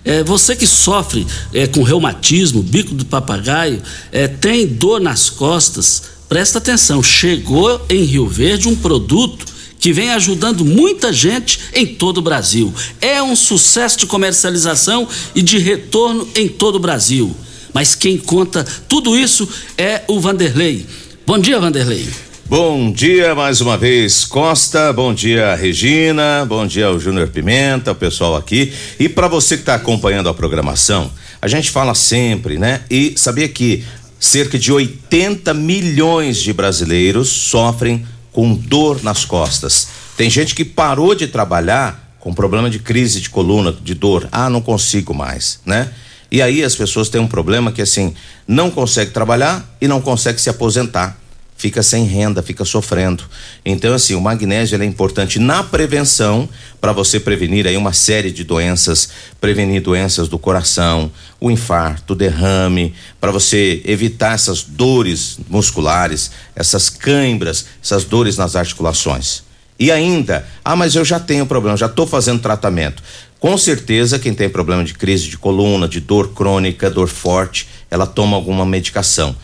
[0.04, 6.02] É, você que sofre é, com reumatismo, bico do papagaio, é, tem dor nas costas,
[6.28, 7.02] presta atenção.
[7.02, 9.46] Chegou em Rio Verde um produto
[9.78, 12.72] que vem ajudando muita gente em todo o Brasil.
[13.00, 17.34] É um sucesso de comercialização e de retorno em todo o Brasil.
[17.72, 19.48] Mas quem conta tudo isso
[19.78, 20.86] é o Vanderlei.
[21.26, 22.08] Bom dia, Vanderlei.
[22.50, 24.92] Bom dia mais uma vez, Costa.
[24.92, 26.44] Bom dia, Regina.
[26.44, 28.72] Bom dia ao Júnior Pimenta, o pessoal aqui.
[28.98, 32.80] E para você que está acompanhando a programação, a gente fala sempre, né?
[32.90, 33.84] E sabia que
[34.18, 39.86] cerca de 80 milhões de brasileiros sofrem com dor nas costas.
[40.16, 44.28] Tem gente que parou de trabalhar com problema de crise de coluna, de dor.
[44.32, 45.88] Ah, não consigo mais, né?
[46.32, 48.12] E aí as pessoas têm um problema que assim,
[48.44, 51.16] não consegue trabalhar e não consegue se aposentar
[51.60, 53.22] fica sem renda, fica sofrendo.
[53.62, 56.48] Então, assim, o magnésio é importante na prevenção
[56.80, 62.16] para você prevenir aí uma série de doenças, prevenir doenças do coração, o infarto, o
[62.16, 69.42] derrame, para você evitar essas dores musculares, essas cãibras, essas dores nas articulações.
[69.78, 73.02] E ainda, ah, mas eu já tenho problema, já estou fazendo tratamento.
[73.38, 78.06] Com certeza, quem tem problema de crise de coluna, de dor crônica, dor forte, ela
[78.06, 79.36] toma alguma medicação.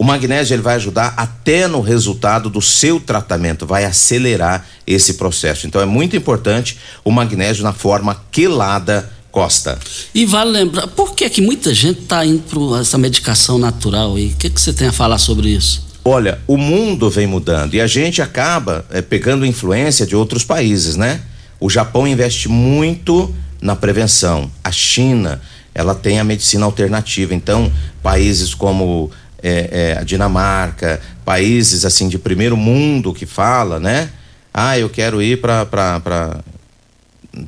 [0.00, 5.66] O magnésio ele vai ajudar até no resultado do seu tratamento, vai acelerar esse processo.
[5.66, 9.78] Então é muito importante o magnésio na forma quelada Costa.
[10.14, 14.28] E vale lembrar, por que que muita gente está indo para essa medicação natural aí?
[14.28, 15.86] O que que você tem a falar sobre isso?
[16.02, 20.96] Olha, o mundo vem mudando e a gente acaba é, pegando influência de outros países,
[20.96, 21.20] né?
[21.60, 24.50] O Japão investe muito na prevenção.
[24.64, 25.42] A China,
[25.74, 27.34] ela tem a medicina alternativa.
[27.34, 27.70] Então,
[28.02, 34.10] países como é, é, a Dinamarca, países assim de primeiro mundo que fala, né?
[34.52, 36.40] Ah, eu quero ir para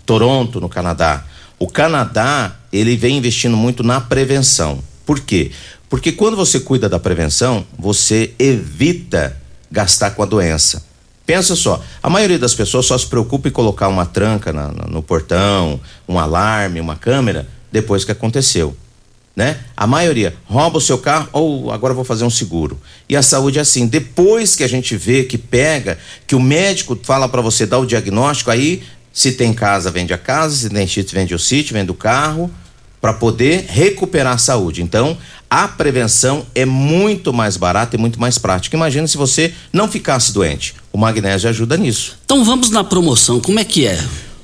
[0.07, 1.24] Toronto, no Canadá.
[1.59, 4.82] O Canadá, ele vem investindo muito na prevenção.
[5.05, 5.51] Por quê?
[5.88, 9.36] Porque quando você cuida da prevenção, você evita
[9.70, 10.84] gastar com a doença.
[11.26, 14.86] Pensa só, a maioria das pessoas só se preocupa em colocar uma tranca na, na,
[14.86, 18.76] no portão, um alarme, uma câmera, depois que aconteceu
[19.35, 19.59] né?
[19.76, 22.78] A maioria rouba o seu carro ou agora vou fazer um seguro.
[23.09, 26.99] E a saúde é assim, depois que a gente vê que pega, que o médico
[27.03, 30.87] fala para você dar o diagnóstico, aí se tem casa, vende a casa, se tem
[30.87, 32.51] sítio, vende o sítio, vende o carro,
[33.01, 34.80] para poder recuperar a saúde.
[34.80, 35.18] Então,
[35.51, 38.76] a prevenção é muito mais barata e muito mais prática.
[38.76, 40.74] Imagina se você não ficasse doente.
[40.93, 42.16] O magnésio ajuda nisso.
[42.24, 44.03] Então vamos na promoção, como é que é?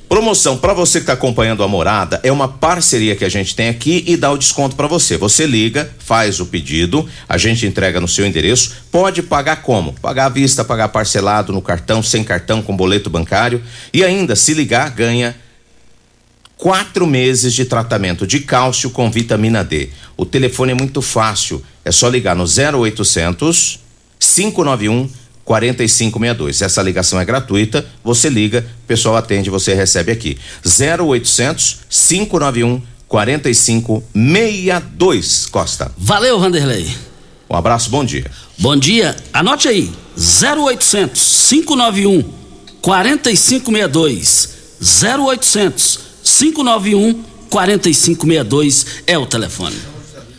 [0.09, 3.69] Promoção para você que está acompanhando a morada é uma parceria que a gente tem
[3.69, 5.19] aqui e dá o desconto para você.
[5.19, 8.73] Você liga, faz o pedido, a gente entrega no seu endereço.
[8.91, 9.93] Pode pagar como?
[9.93, 13.63] Pagar à vista, pagar parcelado no cartão, sem cartão, com boleto bancário.
[13.93, 15.37] E ainda, se ligar, ganha
[16.57, 19.91] quatro meses de tratamento de cálcio com vitamina D.
[20.17, 23.81] O telefone é muito fácil, é só ligar no 0800
[24.19, 25.09] 591
[25.49, 26.61] 4562.
[26.61, 30.37] Essa ligação é gratuita, você liga, o pessoal atende, você recebe aqui.
[30.63, 35.91] 0800 591 4562 Costa.
[35.97, 36.95] Valeu, Vanderlei.
[37.49, 38.31] Um abraço, bom dia.
[38.59, 39.17] Bom dia.
[39.33, 39.91] Anote aí.
[40.15, 42.23] 0800 591
[42.83, 44.51] 4562.
[45.03, 49.98] 0800 591 4562 é o telefone.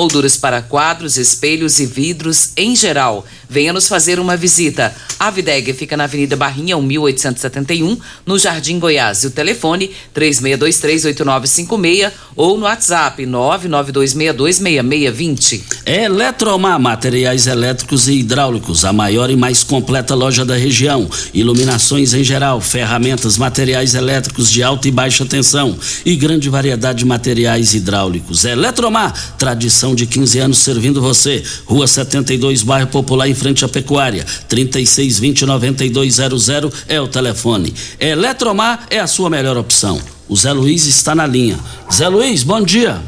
[0.00, 3.26] molduras para quadros, espelhos e vidros em geral.
[3.50, 4.94] Venha nos fazer uma visita.
[5.18, 9.24] A Videg fica na Avenida Barrinha, 1871, no Jardim Goiás.
[9.24, 15.60] E o telefone 36238956 ou no WhatsApp 992626620.
[15.84, 21.08] Eletromar Materiais Elétricos e Hidráulicos, a maior e mais completa loja da região.
[21.34, 25.76] Iluminações em geral, ferramentas, materiais elétricos de alta e baixa tensão
[26.06, 28.44] e grande variedade de materiais hidráulicos.
[28.44, 31.42] Eletromar, tradição de 15 anos servindo você.
[31.66, 34.24] Rua 72, bairro Popular, em frente à Pecuária.
[34.48, 36.48] 3620 9200
[36.88, 37.74] é o telefone.
[37.98, 40.00] Eletromar é a sua melhor opção.
[40.28, 41.58] O Zé Luiz está na linha.
[41.92, 43.00] Zé Luiz, bom dia.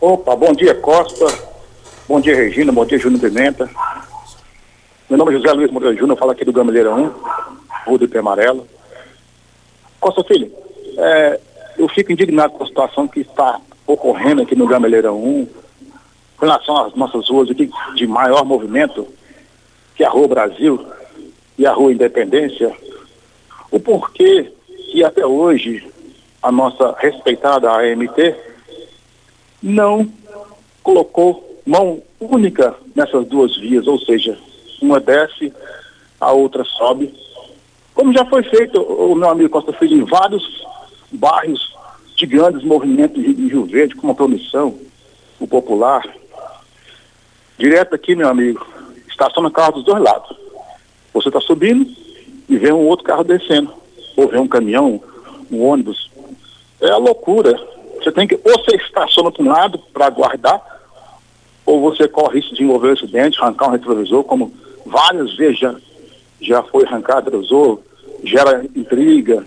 [0.00, 1.26] Opa, bom dia Costa.
[2.08, 3.68] Bom dia Regina, bom dia Júnior Pimenta.
[5.08, 7.12] Meu nome é José Luiz Moreira Júnior, falo aqui do Gameleira 1,
[7.86, 8.66] Rua do Amarelo.
[9.98, 10.52] Costa Filho,
[10.98, 11.40] é,
[11.78, 15.46] eu fico indignado com a situação que está ocorrendo aqui no Gameleirão 1,
[16.36, 19.06] com relação às nossas ruas aqui de maior movimento,
[19.94, 20.84] que é a Rua Brasil
[21.56, 22.74] e a Rua Independência,
[23.70, 24.52] o porquê
[24.90, 25.86] que até hoje
[26.42, 28.34] a nossa respeitada AMT
[29.62, 30.08] não
[30.82, 34.38] colocou mão única nessas duas vias, ou seja,
[34.80, 35.52] uma desce,
[36.20, 37.12] a outra sobe.
[37.94, 40.64] Como já foi feito, o meu amigo Costa Filho, em vários
[41.10, 41.75] bairros
[42.16, 44.78] de grandes movimentos de Rio Verde, como a Promissão,
[45.38, 46.02] o Popular.
[47.58, 48.66] Direto aqui, meu amigo,
[49.06, 50.36] estaciona carro dos dois lados.
[51.12, 51.86] Você está subindo
[52.48, 53.72] e vê um outro carro descendo.
[54.16, 55.02] Ou vê um caminhão,
[55.50, 56.10] um ônibus.
[56.80, 57.54] É a loucura.
[57.96, 60.62] Você tem que, ou você estaciona para um lado para aguardar,
[61.66, 64.54] ou você corre risco de envolver um acidente, arrancar um retrovisor, como
[64.86, 65.74] várias vezes já,
[66.40, 67.80] já foi arrancado retrovisor,
[68.24, 69.44] gera intriga.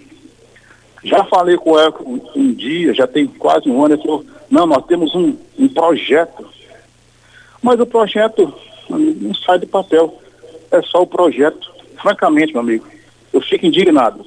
[1.04, 4.66] Já falei com ela um, um, dia, já tem quase um ano, ele falou, não,
[4.66, 6.46] nós temos um, um projeto.
[7.62, 8.54] Mas o projeto
[8.90, 10.20] não sai do papel.
[10.72, 11.72] É só o projeto.
[12.02, 12.86] Francamente, meu amigo,
[13.34, 14.26] eu fico indignado.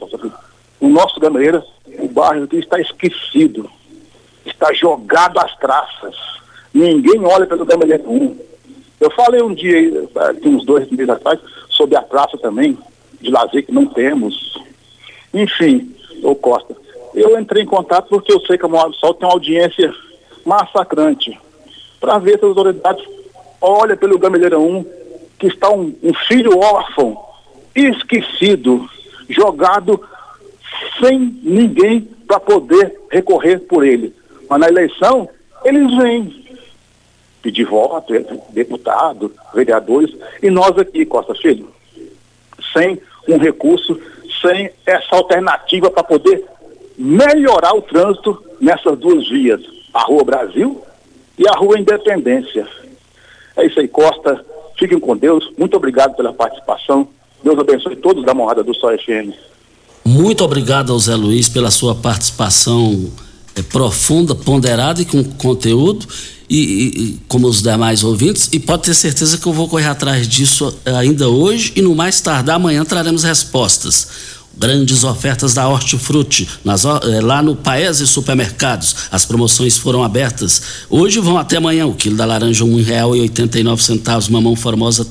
[0.81, 1.65] O nosso Gameleira,
[1.99, 3.71] o bairro aqui está esquecido.
[4.45, 6.17] Está jogado às traças.
[6.75, 8.37] Ninguém olha pelo Gameleira 1.
[9.01, 11.39] Eu falei um dia, aqui uns dois meses atrás,
[11.71, 12.79] sobre a praça também,
[13.21, 14.61] de lazer que não temos.
[15.35, 15.93] Enfim,
[16.23, 16.75] ô Costa,
[17.15, 19.95] eu entrei em contato porque eu sei que a Moab Sol tem uma audiência
[20.45, 21.39] massacrante
[22.01, 23.05] para ver se as autoridades
[23.61, 24.85] olham pelo Gameleira 1,
[25.39, 27.19] que está um, um filho órfão,
[27.75, 28.89] esquecido,
[29.29, 30.01] jogado
[31.01, 34.15] sem ninguém para poder recorrer por ele.
[34.49, 35.29] Mas na eleição,
[35.65, 36.43] eles vêm
[37.41, 38.13] pedir voto,
[38.51, 41.69] deputado, vereadores, e nós aqui, Costa Filho,
[42.73, 44.01] sem um recurso,
[44.43, 46.45] sem essa alternativa para poder
[46.99, 49.61] melhorar o trânsito nessas duas vias,
[49.95, 50.83] a Rua Brasil
[51.39, 52.67] e a Rua Independência.
[53.57, 54.45] É isso aí, Costa.
[54.79, 55.51] Fiquem com Deus.
[55.57, 57.09] Muito obrigado pela participação.
[57.43, 59.33] Deus abençoe todos da morada do Sol FM.
[60.05, 63.11] Muito obrigado ao Zé Luiz pela sua participação
[63.55, 66.07] é, profunda, ponderada e com conteúdo,
[66.49, 70.29] e, e, como os demais ouvintes, e pode ter certeza que eu vou correr atrás
[70.29, 74.09] disso ainda hoje e no mais tardar amanhã traremos respostas
[74.57, 78.95] grandes ofertas da Hortifruti nas, eh, lá no Paese Supermercados.
[79.11, 80.63] As promoções foram abertas.
[80.91, 81.87] Hoje vão até amanhã.
[81.87, 82.65] O quilo da laranja
[83.63, 84.29] nove centavos.
[84.29, 85.05] Mamão formosa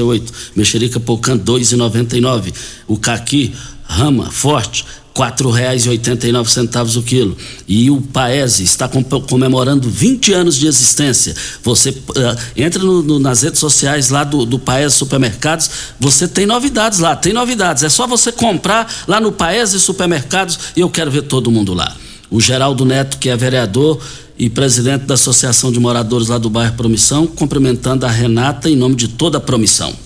[0.00, 0.32] e oito.
[0.54, 2.52] Mexerica pocã dois noventa e nove.
[2.86, 3.54] O caqui
[3.84, 4.84] rama forte
[5.16, 7.34] quatro reais e oitenta e nove centavos o quilo.
[7.66, 8.86] E o Paese está
[9.26, 11.34] comemorando 20 anos de existência.
[11.62, 16.44] Você uh, entra no, no, nas redes sociais lá do, do Paese Supermercados, você tem
[16.44, 17.82] novidades lá, tem novidades.
[17.82, 21.96] É só você comprar lá no Paese Supermercados e eu quero ver todo mundo lá.
[22.30, 23.98] O Geraldo Neto, que é vereador
[24.38, 28.94] e presidente da Associação de Moradores lá do bairro Promissão, cumprimentando a Renata em nome
[28.94, 29.96] de toda a Promissão.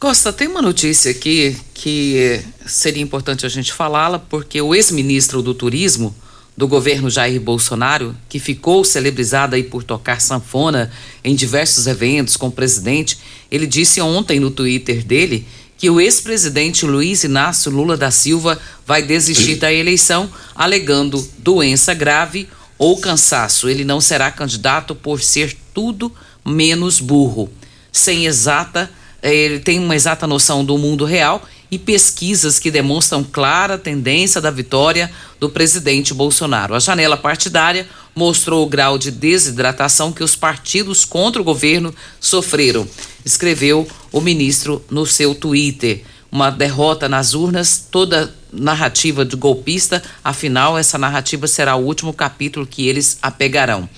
[0.00, 5.52] Costa, tem uma notícia aqui que seria importante a gente falá-la, porque o ex-ministro do
[5.52, 6.16] Turismo
[6.56, 10.90] do governo Jair Bolsonaro, que ficou celebrizado aí por tocar sanfona
[11.22, 13.18] em diversos eventos com o presidente,
[13.50, 15.46] ele disse ontem no Twitter dele
[15.76, 22.48] que o ex-presidente Luiz Inácio Lula da Silva vai desistir da eleição, alegando doença grave
[22.78, 23.68] ou cansaço.
[23.68, 26.10] Ele não será candidato por ser tudo
[26.42, 27.50] menos burro.
[27.92, 28.90] Sem exata
[29.22, 34.50] ele tem uma exata noção do mundo real e pesquisas que demonstram clara tendência da
[34.50, 36.74] vitória do presidente Bolsonaro.
[36.74, 42.88] A janela partidária mostrou o grau de desidratação que os partidos contra o governo sofreram,
[43.24, 46.02] escreveu o ministro no seu Twitter.
[46.32, 52.66] Uma derrota nas urnas, toda narrativa de golpista, afinal, essa narrativa será o último capítulo
[52.66, 53.88] que eles apegarão.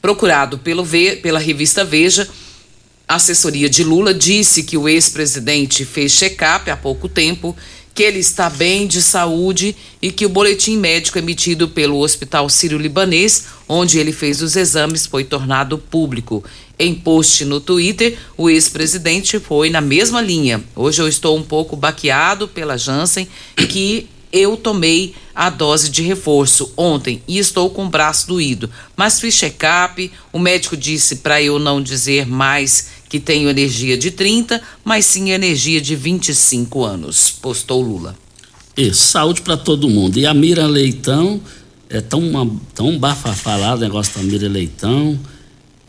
[0.00, 2.28] Procurado pelo v, pela revista Veja,
[3.08, 7.56] a assessoria de Lula disse que o ex-presidente fez check-up há pouco tempo,
[7.94, 13.46] que ele está bem de saúde e que o boletim médico emitido pelo Hospital Sírio-Libanês,
[13.66, 16.44] onde ele fez os exames, foi tornado público.
[16.78, 20.62] Em post no Twitter, o ex-presidente foi na mesma linha.
[20.76, 26.72] Hoje eu estou um pouco baqueado pela Janssen, que eu tomei a dose de reforço
[26.76, 28.70] ontem e estou com o braço doído.
[28.96, 34.10] Mas fiz check-up, o médico disse para eu não dizer mais que tenho energia de
[34.10, 38.16] 30, mas sim energia de 25 anos, postou Lula.
[38.76, 40.18] Isso, saúde para todo mundo.
[40.18, 41.40] E a Mira Leitão,
[41.88, 45.18] é tão, uma, tão bafafá lá o negócio da Mira Leitão,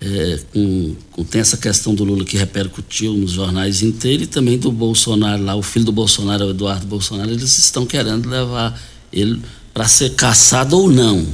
[0.02, 4.58] é, com, com, tem essa questão do Lula que repercutiu nos jornais inteiros e também
[4.58, 8.80] do Bolsonaro lá, o filho do Bolsonaro, o Eduardo Bolsonaro, eles estão querendo levar
[9.12, 9.42] ele
[9.74, 11.28] para ser caçado ou não.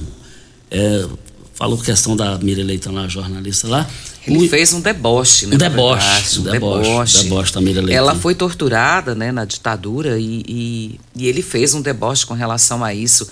[0.72, 1.08] É,
[1.56, 3.90] falou questão da Mira Leitão lá, jornalista lá.
[4.28, 5.56] Ele fez um deboche, né?
[5.56, 7.24] Um deboche, um deboche, deboche.
[7.24, 7.98] deboche da Mira Leitão.
[7.98, 12.84] Ela foi torturada, né, na ditadura e, e, e ele fez um deboche com relação
[12.84, 13.28] a isso.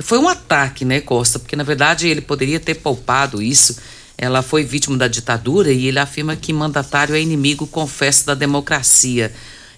[0.00, 1.38] Foi um ataque, né, Costa?
[1.38, 3.76] Porque na verdade ele poderia ter poupado isso.
[4.18, 9.32] Ela foi vítima da ditadura e ele afirma que mandatário é inimigo, confesso, da democracia.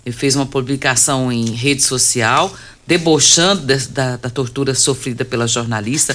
[0.04, 2.54] Ele fez uma publicação em rede social
[2.86, 6.14] debochando de, da, da, tortura sofrida pela jornalista.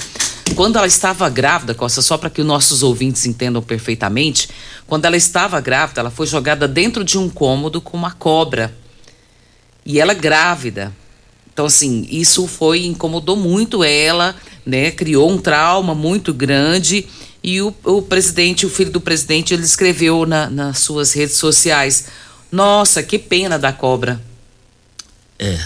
[0.54, 4.48] Quando ela estava grávida, Costa, só para que os nossos ouvintes entendam perfeitamente,
[4.86, 8.74] quando ela estava grávida, ela foi jogada dentro de um cômodo com uma cobra.
[9.84, 10.92] E ela grávida.
[11.52, 14.90] Então, assim, isso foi, incomodou muito ela, né?
[14.90, 17.06] Criou um trauma muito grande.
[17.42, 22.06] E o, o presidente, o filho do presidente, ele escreveu na, nas suas redes sociais:
[22.52, 24.20] Nossa, que pena da cobra.
[25.38, 25.58] É,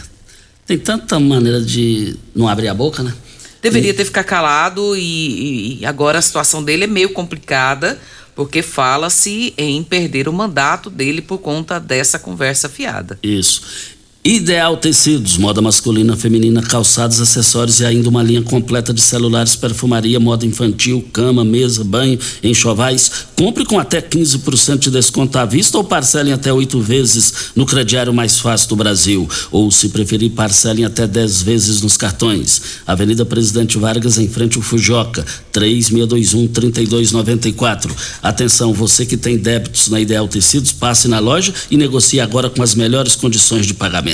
[0.67, 3.15] tem tanta maneira de não abrir a boca, né?
[3.63, 3.95] Deveria e...
[3.95, 7.99] ter ficado calado e, e agora a situação dele é meio complicada
[8.35, 13.19] porque fala-se em perder o mandato dele por conta dessa conversa fiada.
[13.23, 13.94] Isso.
[14.27, 20.19] Ideal Tecidos, moda masculina, feminina, calçados, acessórios e ainda uma linha completa de celulares, perfumaria,
[20.19, 23.27] moda infantil, cama, mesa, banho, enxovais.
[23.37, 28.15] Compre com até 15% de desconto à vista ou parcelem até oito vezes no crediário
[28.15, 29.29] mais fácil do Brasil.
[29.53, 32.63] Ou, se preferir, parcelem até 10 vezes nos cartões.
[32.87, 35.23] Avenida Presidente Vargas, em frente ao Fujoca,
[35.53, 37.91] 3621-3294.
[38.23, 42.63] Atenção, você que tem débitos na Ideal Tecidos, passe na loja e negocie agora com
[42.63, 44.14] as melhores condições de pagamento.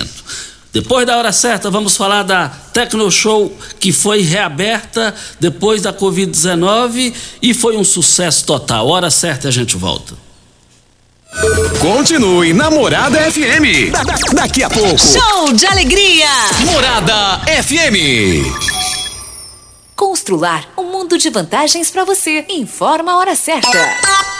[0.73, 7.13] Depois da hora certa, vamos falar da Tecno Show que foi reaberta depois da Covid-19
[7.43, 8.87] e foi um sucesso total.
[8.87, 10.15] Hora certa a gente volta.
[11.81, 13.91] Continue Namorada FM.
[13.91, 14.99] Da, da, daqui a pouco.
[14.99, 16.29] Show de alegria.
[16.65, 18.71] Morada FM.
[19.97, 22.45] Constrular um mundo de vantagens para você.
[22.49, 24.40] Informa a hora certa.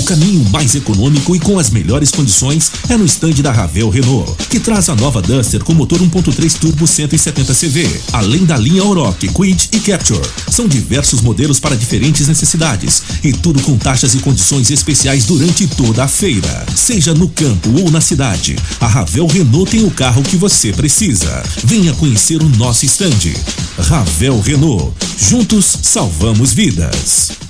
[0.00, 4.32] O caminho mais econômico e com as melhores condições é no estande da Ravel Renault,
[4.48, 9.28] que traz a nova Duster com motor 1.3 turbo 170 CV, além da linha Oroch,
[9.28, 10.26] Quid e Capture.
[10.50, 16.02] São diversos modelos para diferentes necessidades e tudo com taxas e condições especiais durante toda
[16.02, 16.64] a feira.
[16.74, 21.42] Seja no campo ou na cidade, a Ravel Renault tem o carro que você precisa.
[21.62, 23.34] Venha conhecer o nosso estande.
[23.78, 24.94] Ravel Renault.
[25.18, 27.49] Juntos salvamos vidas.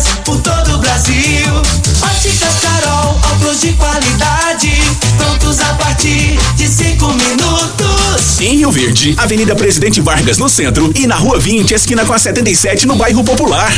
[0.31, 1.45] por todo o Brasil.
[2.01, 4.71] Óticas Carol, óculos de qualidade,
[5.17, 8.39] prontos a partir de cinco minutos.
[8.39, 12.19] Em Rio Verde, Avenida Presidente Vargas no centro e na Rua 20, esquina com a
[12.19, 13.73] 77 no bairro Popular.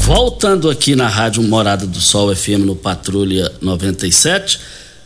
[0.00, 4.58] Voltando aqui na Rádio Morada do Sol FM no Patrulha 97,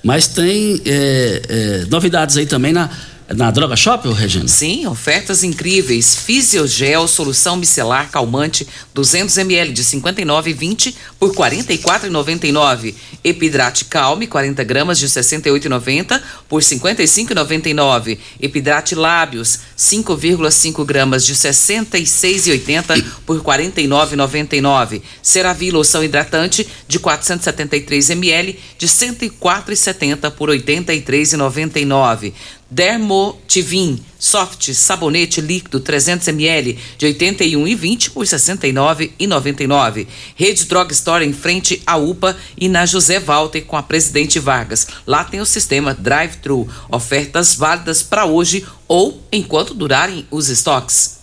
[0.04, 2.88] mas tem é, é, novidades aí também na
[3.34, 4.48] na Droga Shop, Regina?
[4.48, 6.16] Sim, ofertas incríveis.
[6.16, 12.94] Fisiogel, solução micelar calmante, 200 ml de 59,20 por 44,99.
[13.22, 18.18] Epidrate Calme, 40 gramas de 68,90 por 55,99.
[18.40, 25.02] Epidrate Lábios, 5,5 gramas de 66,80 por 49,99.
[25.22, 32.32] Ceravi loção hidratante de 473 ml de 104,70 por 83,99.
[32.70, 40.06] Dermotivin Soft Sabonete Líquido 300 ml de 81,20 por 69,99.
[40.36, 44.86] Rede Drog Store em frente à UPA e na José Walter com a Presidente Vargas.
[45.06, 46.68] Lá tem o sistema Drive-Thru.
[46.90, 51.18] Ofertas válidas para hoje ou enquanto durarem os estoques.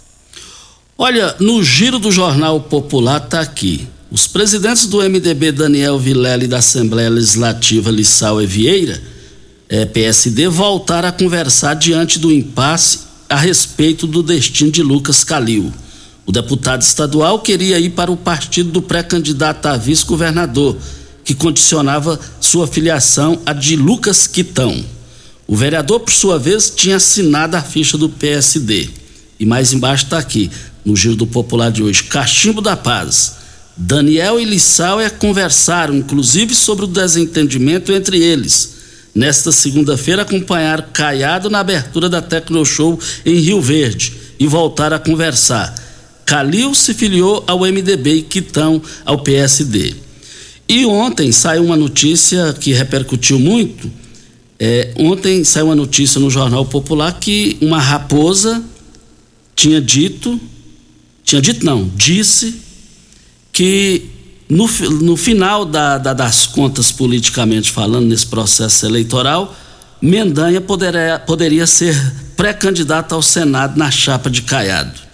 [0.98, 3.88] Olha, no giro do Jornal Popular tá aqui.
[4.10, 9.17] Os presidentes do MDB Daniel Vilela e da Assembleia Legislativa Lissau e Vieira
[9.70, 13.00] é, PSD voltar a conversar diante do impasse
[13.30, 15.72] a respeito do destino de Lucas Calil.
[16.26, 20.78] O deputado estadual queria ir para o partido do pré-candidato a vice-governador,
[21.24, 24.84] que condicionava sua filiação a de Lucas Quitão.
[25.46, 28.90] O vereador, por sua vez, tinha assinado a ficha do PSD.
[29.40, 30.50] E mais embaixo está aqui,
[30.84, 33.36] no Giro do Popular de hoje: Cachimbo da Paz.
[33.76, 38.77] Daniel e Lissau é conversaram, inclusive, sobre o desentendimento entre eles
[39.18, 45.00] nesta segunda-feira acompanhar Caiado na abertura da Tecno Show em Rio Verde e voltar a
[45.00, 45.74] conversar.
[46.24, 49.96] Calil se filiou ao MDB e Quitão ao PSD.
[50.70, 53.92] E ontem saiu uma notícia que repercutiu muito.
[54.60, 58.64] É, ontem saiu uma notícia no Jornal Popular que uma raposa
[59.56, 60.40] tinha dito,
[61.24, 62.54] tinha dito não, disse
[63.52, 64.17] que
[64.50, 64.68] no,
[65.02, 69.56] no final da, da, das contas, politicamente falando, nesse processo eleitoral,
[70.02, 71.96] Mendanha poderia, poderia ser
[72.36, 75.08] pré-candidato ao Senado na chapa de Caiado.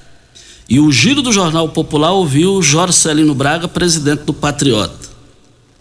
[0.69, 5.09] E o giro do Jornal Popular ouviu Jorge Celino Braga, presidente do Patriota.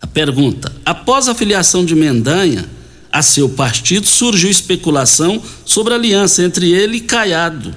[0.00, 2.68] A pergunta: após a filiação de Mendanha
[3.12, 7.74] a seu partido, surgiu especulação sobre aliança entre ele e Caiado,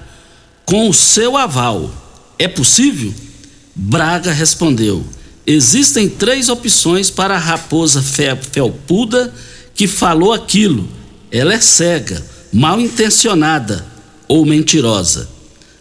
[0.64, 1.92] com o seu aval.
[2.40, 3.14] É possível?
[3.76, 5.06] Braga respondeu:
[5.48, 9.34] Existem três opções para a raposa felpuda
[9.76, 10.88] que falou aquilo.
[11.32, 13.86] Ela é cega, mal intencionada
[14.28, 15.30] ou mentirosa.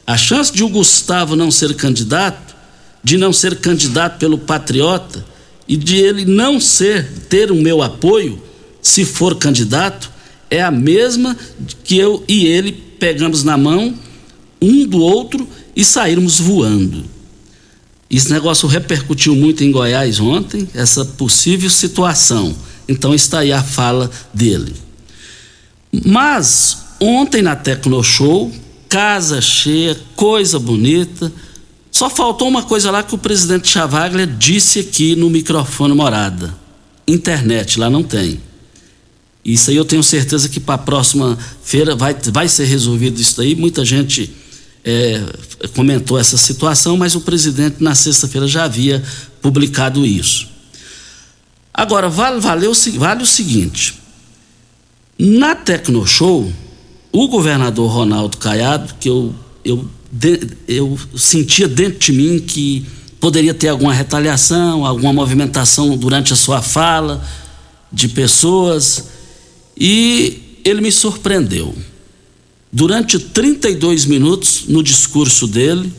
[0.06, 2.54] A chance de o Gustavo não ser candidato,
[3.02, 5.24] de não ser candidato pelo Patriota
[5.66, 8.42] e de ele não ser ter o meu apoio,
[8.82, 10.10] se for candidato,
[10.50, 11.34] é a mesma
[11.82, 13.94] que eu e ele pegamos na mão
[14.60, 17.13] um do outro e sairmos voando.
[18.16, 22.54] Esse negócio repercutiu muito em Goiás ontem, essa possível situação.
[22.88, 24.72] Então está aí a fala dele.
[26.04, 28.52] Mas ontem na Tecno Show,
[28.88, 31.32] casa cheia, coisa bonita.
[31.90, 36.54] Só faltou uma coisa lá que o presidente Chavaglia disse aqui no microfone morada.
[37.08, 38.40] Internet, lá não tem.
[39.44, 43.36] Isso aí eu tenho certeza que para a próxima feira vai, vai ser resolvido isso
[43.36, 43.56] daí.
[43.56, 44.32] Muita gente
[44.85, 45.22] é,
[45.74, 49.03] comentou essa situação, mas o presidente na sexta-feira já havia
[49.41, 50.49] publicado isso.
[51.72, 52.74] Agora, vale, vale, o,
[53.26, 53.99] seguinte:
[55.18, 56.53] na Tecnoshow,
[57.11, 59.89] o governador Ronaldo Caiado, que eu, eu,
[60.68, 62.87] eu sentia dentro de mim que
[63.18, 67.26] poderia ter alguma retaliação, alguma movimentação durante a sua fala
[67.91, 69.09] de pessoas,
[69.76, 71.74] e ele me surpreendeu.
[72.76, 75.92] Durante 32 minutos, no discurso dele,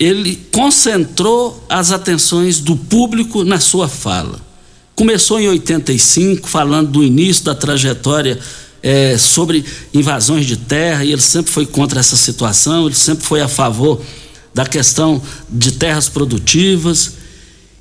[0.00, 4.40] ele concentrou as atenções do público na sua fala.
[4.96, 8.40] Começou em 85, falando do início da trajetória
[8.82, 13.40] é, sobre invasões de terra, e ele sempre foi contra essa situação, ele sempre foi
[13.40, 14.02] a favor
[14.52, 17.12] da questão de terras produtivas.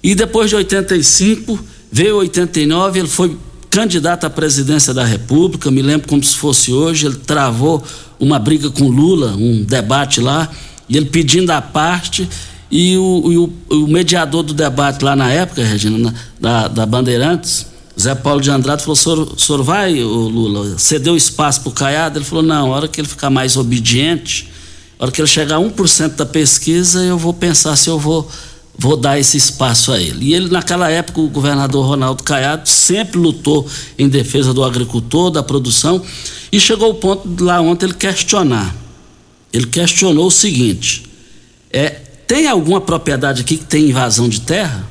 [0.03, 1.59] E depois de 85,
[1.91, 3.35] veio 89, ele foi
[3.71, 7.81] candidato à presidência da República, me lembro como se fosse hoje, ele travou
[8.19, 10.49] uma briga com Lula, um debate lá,
[10.89, 12.27] e ele pedindo a parte,
[12.69, 17.65] e o, o, o mediador do debate lá na época, Regina, na, da, da Bandeirantes,
[17.99, 22.17] Zé Paulo de Andrade falou: senhor, senhor vai, Lula, cedeu espaço para o Caiado?
[22.17, 24.49] Ele falou: não, a hora que ele ficar mais obediente,
[24.99, 28.29] a hora que ele chegar a 1% da pesquisa, eu vou pensar se eu vou,
[28.77, 30.25] vou dar esse espaço a ele.
[30.25, 33.67] E ele, naquela época, o governador Ronaldo Caiado sempre lutou
[33.97, 36.01] em defesa do agricultor, da produção,
[36.51, 38.75] e chegou o ponto lá ontem ele questionar.
[39.53, 41.03] Ele questionou o seguinte:
[41.71, 41.89] é,
[42.27, 44.89] tem alguma propriedade aqui que tem invasão de terra?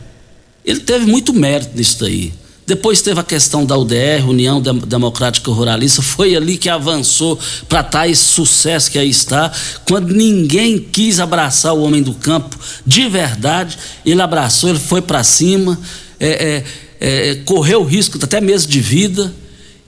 [0.65, 2.33] Ele teve muito mérito nisso daí.
[2.71, 7.37] Depois teve a questão da UDR, União Democrática Ruralista, foi ali que avançou
[7.69, 9.51] para estar tá sucesso que aí está.
[9.85, 12.57] Quando ninguém quis abraçar o homem do campo
[12.87, 15.77] de verdade, ele abraçou, ele foi para cima,
[16.21, 16.65] é,
[17.01, 19.35] é, é, correu risco até mesmo de vida.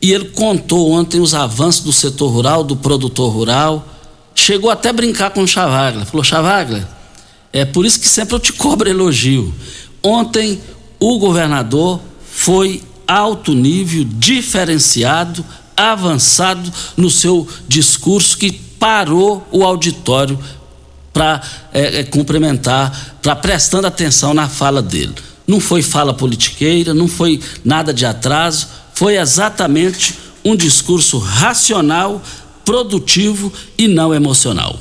[0.03, 3.87] E ele contou ontem os avanços do setor rural, do produtor rural.
[4.35, 6.05] Chegou até a brincar com o Chavaglia.
[6.05, 6.89] Falou: Chavaglia,
[7.53, 9.55] é por isso que sempre eu te cobro elogio.
[10.03, 10.61] Ontem
[10.99, 12.01] o governador
[12.43, 15.45] foi alto nível, diferenciado,
[15.76, 20.36] avançado no seu discurso que parou o auditório
[21.12, 21.40] para
[21.72, 25.14] é, é, cumprimentar, para prestando atenção na fala dele.
[25.47, 32.20] Não foi fala politiqueira, não foi nada de atraso, foi exatamente um discurso racional,
[32.64, 34.80] produtivo e não emocional.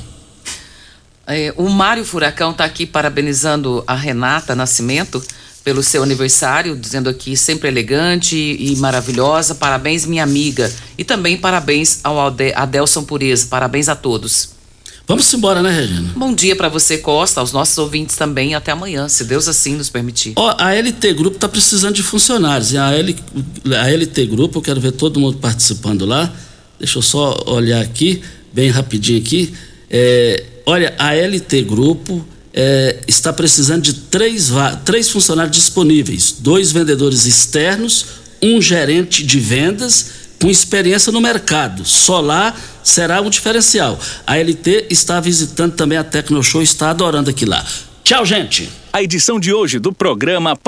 [1.28, 5.22] É, o Mário Furacão está aqui parabenizando a Renata Nascimento
[5.64, 9.54] pelo seu aniversário, dizendo aqui sempre elegante e maravilhosa.
[9.54, 10.72] Parabéns, minha amiga.
[10.98, 13.46] E também parabéns ao Adelson Pureza.
[13.48, 14.50] Parabéns a todos.
[15.06, 16.12] Vamos embora, né, Regina?
[16.16, 18.54] Bom dia para você, Costa, aos nossos ouvintes também.
[18.54, 20.32] Até amanhã, se Deus assim nos permitir.
[20.36, 22.72] Ó, a LT Grupo está precisando de funcionários.
[22.72, 23.16] E a, L,
[23.76, 26.32] a LT Grupo, eu quero ver todo mundo participando lá.
[26.78, 29.52] Deixa eu só olhar aqui, bem rapidinho aqui.
[29.90, 32.24] É, olha, a LT Grupo
[32.54, 34.50] é, está precisando de três,
[34.84, 38.06] três funcionários disponíveis: dois vendedores externos,
[38.42, 41.84] um gerente de vendas com experiência no mercado.
[41.84, 43.98] Solar será um diferencial.
[44.26, 47.64] A LT está visitando também a Tecnoshow, está adorando aqui lá.
[48.02, 48.68] Tchau, gente.
[48.92, 50.56] A edição de hoje do programa